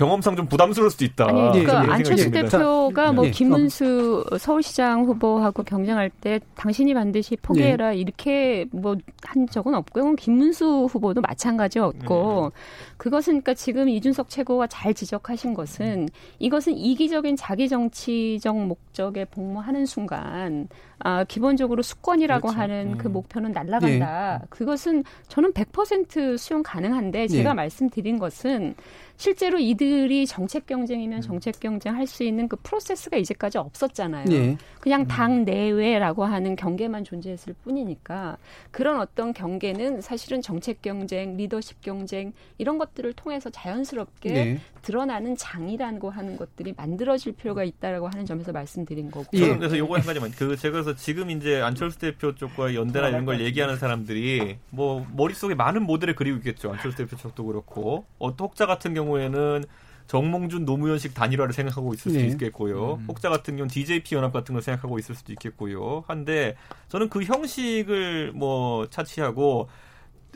[0.00, 1.26] 경험상 좀 부담스러울 수도 있다.
[1.28, 3.12] 아니, 그러니까 안철수 대표가 네.
[3.12, 3.30] 뭐 네.
[3.30, 7.96] 김문수 서울시장 후보하고 경쟁할 때 당신이 반드시 포기해라 네.
[7.98, 10.14] 이렇게 뭐 한 적은 없고요.
[10.16, 12.60] 김문수 후보도 마찬가지였고 네.
[12.96, 20.68] 그것은 그러니까 지금 이준석 최고가 잘 지적하신 것은 이것은 이기적인 자기 정치적 목적에 복무하는 순간
[20.98, 22.60] 아, 기본적으로 수권이라고 그렇죠.
[22.60, 22.98] 하는 그 음.
[22.98, 24.40] 그 목표는 날아간다.
[24.42, 24.46] 예.
[24.50, 27.54] 그것은 저는 100% 수용 가능한데 제가 예.
[27.54, 28.74] 말씀드린 것은
[29.20, 31.20] 실제로 이들이 정책 경쟁이면 음.
[31.20, 34.24] 정책 경쟁 할 수 있는 그 프로세스가 이제까지 없었잖아요.
[34.32, 34.56] 예.
[34.80, 35.08] 그냥 음.
[35.08, 38.38] 당 내외라고 하는 경계만 존재했을 뿐이니까
[38.70, 44.58] 그런 어떤 경계는 사실은 정책 경쟁, 리더십 경쟁 이런 것들을 통해서 자연스럽게 예.
[44.82, 49.26] 드러나는 장이라고 하는 것들이 만들어질 필요가 있다라고 하는 점에서 말씀드린 거고.
[49.34, 49.56] 예.
[49.56, 53.40] 그래서 요거 한 가지만 그 제가 그래서 지금 이제 안철수 대표 쪽과 연대나 이런 걸
[53.40, 56.72] 얘기하는 사람들이 뭐 머릿속에 많은 모델을 그리고 있겠죠.
[56.72, 59.64] 안철수 대표 쪽도 그렇고 어, 혹자 같은 경우 경우에는
[60.06, 62.26] 정몽준 노무현식 단일화를 생각하고 있을 수도 네.
[62.28, 62.94] 있겠고요.
[62.94, 63.04] 음.
[63.08, 66.04] 혹자 같은 경우는 DJP 연합 같은 걸 생각하고 있을 수도 있겠고요.
[66.06, 66.56] 한데
[66.88, 69.68] 저는 그 형식을 뭐 차치하고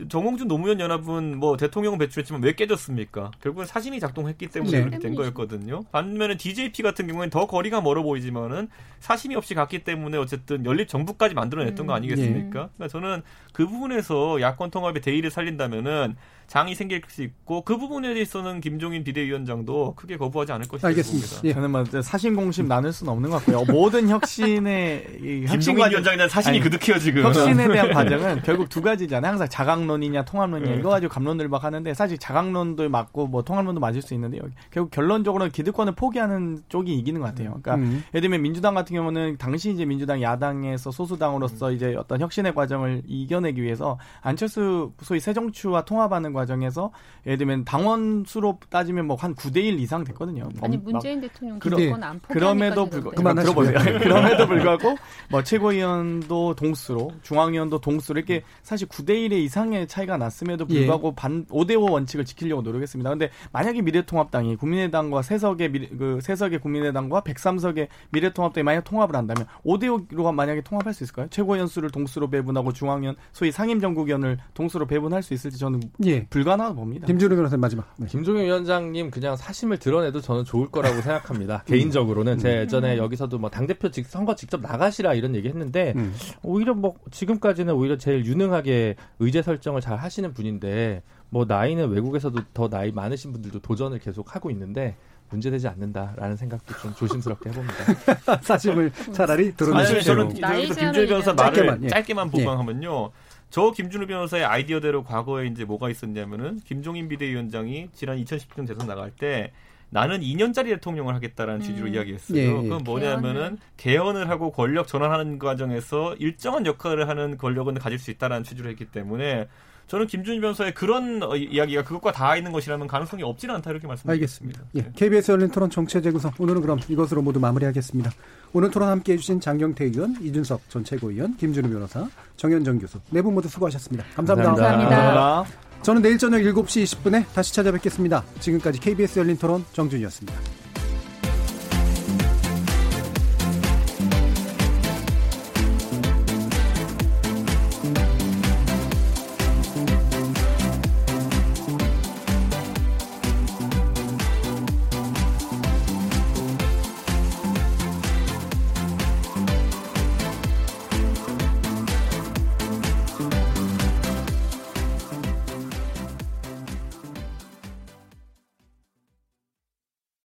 [0.08, 3.30] 정몽준 노무현 연합은 뭐 대통령 배출했지만 왜 깨졌습니까?
[3.40, 4.80] 결국은 사신이 작동했기 때문에 네.
[4.80, 5.84] 그렇게 된 거였거든요.
[5.92, 8.68] 반면에 DJP 같은 경우에는 더 거리가 멀어 보이지만은
[9.00, 11.96] 사신이 없이 갔기 때문에 어쨌든 연립 정부까지 만들어냈던 거 음.
[11.96, 12.40] 아니겠습니까?
[12.40, 12.68] 네.
[12.76, 13.22] 그러니까 저는
[13.52, 16.16] 그 부분에서 야권 통합의 대의를 살린다면은
[16.46, 20.88] 장이 생길 수 있고 그 부분에 대해서는 김종인 비대위원장도 크게 거부하지 않을 것이다.
[20.88, 21.40] 알겠습니다.
[21.44, 21.54] 예.
[21.54, 23.64] 저는 뭐 사신 공심 나눌 수는 없는 것 같고요.
[23.72, 27.22] 모든 혁신의 김종인 위원장에 대한 사신이 그득해요 지금.
[27.22, 29.30] 혁신에 대한 과정은 결국 두 가지잖아요.
[29.32, 30.78] 항상 자강론이냐 통합론이냐 네.
[30.78, 34.38] 이거 가지고 감론을 막 하는데 사실 자강론도 맞고 뭐 통합론도 맞을 수 있는데
[34.70, 37.58] 결국 결론적으로는 기득권을 포기하는 쪽이 이기는 것 같아요.
[37.62, 38.04] 그러니까 음.
[38.12, 43.62] 예를 들면 민주당 같은 경우는 당시 이제 민주당 야당에서 소수당으로서 이제 어떤 혁신의 과정을 이겨내기
[43.62, 46.92] 위해서 안철수 소위 새정치와 통합하는 과정에서
[47.24, 50.48] 예를 들면 당원 수로 따지면 뭐 한 9대 1 이상 됐거든요.
[50.60, 53.78] 아니 문재인 대통령 그런 안 그럼에도 불구하고 들어보세요.
[54.00, 54.96] 그럼에도 불구하고
[55.30, 60.80] 뭐 최고위원도 동수로 중앙위원도 동수로 이렇게 사실 9대 1의 이상의 차이가 났음에도 예.
[60.80, 61.12] 불구하고 예.
[61.16, 63.08] 반 5대 5 원칙을 지키려고 노력했습니다.
[63.08, 70.08] 근데 만약에 미래통합당이 국민의당과 세석의 미래, 그 세석의 국민의당과 103석의 미래통합당이 만약 통합을 한다면 5대
[70.08, 71.28] 5로 만약에 통합할 수 있을까요?
[71.30, 76.23] 최고위원 수를 동수로 배분하고 중앙위원 소위 상임정국위원을 동수로 배분할 수 있을지 저는 예.
[76.30, 77.06] 불가능하다 봅니다.
[77.06, 77.92] 김준호 변호사님 마지막.
[77.96, 78.06] 네.
[78.06, 81.64] 김종인 위원장님 그냥 사심을 드러내도 저는 좋을 거라고 생각합니다.
[81.66, 81.66] 음.
[81.70, 86.14] 개인적으로는 제 예전에 여기서도 뭐 당대표 직, 선거 직접 나가시라 이런 얘기 했는데 음.
[86.42, 92.68] 오히려 뭐 지금까지는 오히려 제일 유능하게 의제 설정을 잘 하시는 분인데 뭐 나이는 외국에서도 더
[92.68, 94.96] 나이 많으신 분들도 도전을 계속 하고 있는데
[95.30, 98.38] 문제되지 않는다라는 생각도 좀 조심스럽게 해봅니다.
[98.42, 100.14] 사심을 차라리 드러내십시오.
[100.14, 101.88] 저는 김준일 변호사 말을 짧게만, 예.
[101.88, 103.10] 짧게만 보강하면요.
[103.12, 103.23] 예.
[103.54, 109.52] 저 김준우 변호사의 아이디어대로 과거에 이제 뭐가 있었냐면은 김종인 비대위원장이 지난 2010년 대선 나갈 때
[109.90, 111.64] 나는 2년짜리 대통령을 하겠다라는 음.
[111.64, 112.36] 취지로 이야기했어요.
[112.36, 112.52] 예, 예.
[112.52, 118.68] 그건 뭐냐면은 개헌을 하고 권력 전환하는 과정에서 일정한 역할을 하는 권력은 가질 수 있다라는 취지로
[118.70, 119.46] 했기 때문에
[119.86, 124.58] 저는 김준일 변호사의 그런 어, 이야기가 그것과 다 있는 것이라면 가능성이 없지는 않다 이렇게 말씀드리겠습니다.
[124.60, 124.88] 알겠습니다.
[124.90, 124.92] 예.
[124.96, 128.10] KBS 열린 토론 정체 재구성 오늘은 그럼 이것으로 모두 마무리하겠습니다.
[128.54, 133.34] 오늘 토론 함께해 주신 장경태 의원, 이준석 전 최고위원, 김준우 변호사, 정현정 교수 네 분
[133.34, 134.04] 모두 수고하셨습니다.
[134.16, 134.50] 감사합니다.
[134.50, 134.90] 감사합니다.
[134.96, 135.64] 감사합니다.
[135.82, 138.24] 저는 내일 저녁 7시 20분에 다시 찾아뵙겠습니다.
[138.40, 140.63] 지금까지 KBS 열린 토론 정준이었습니다.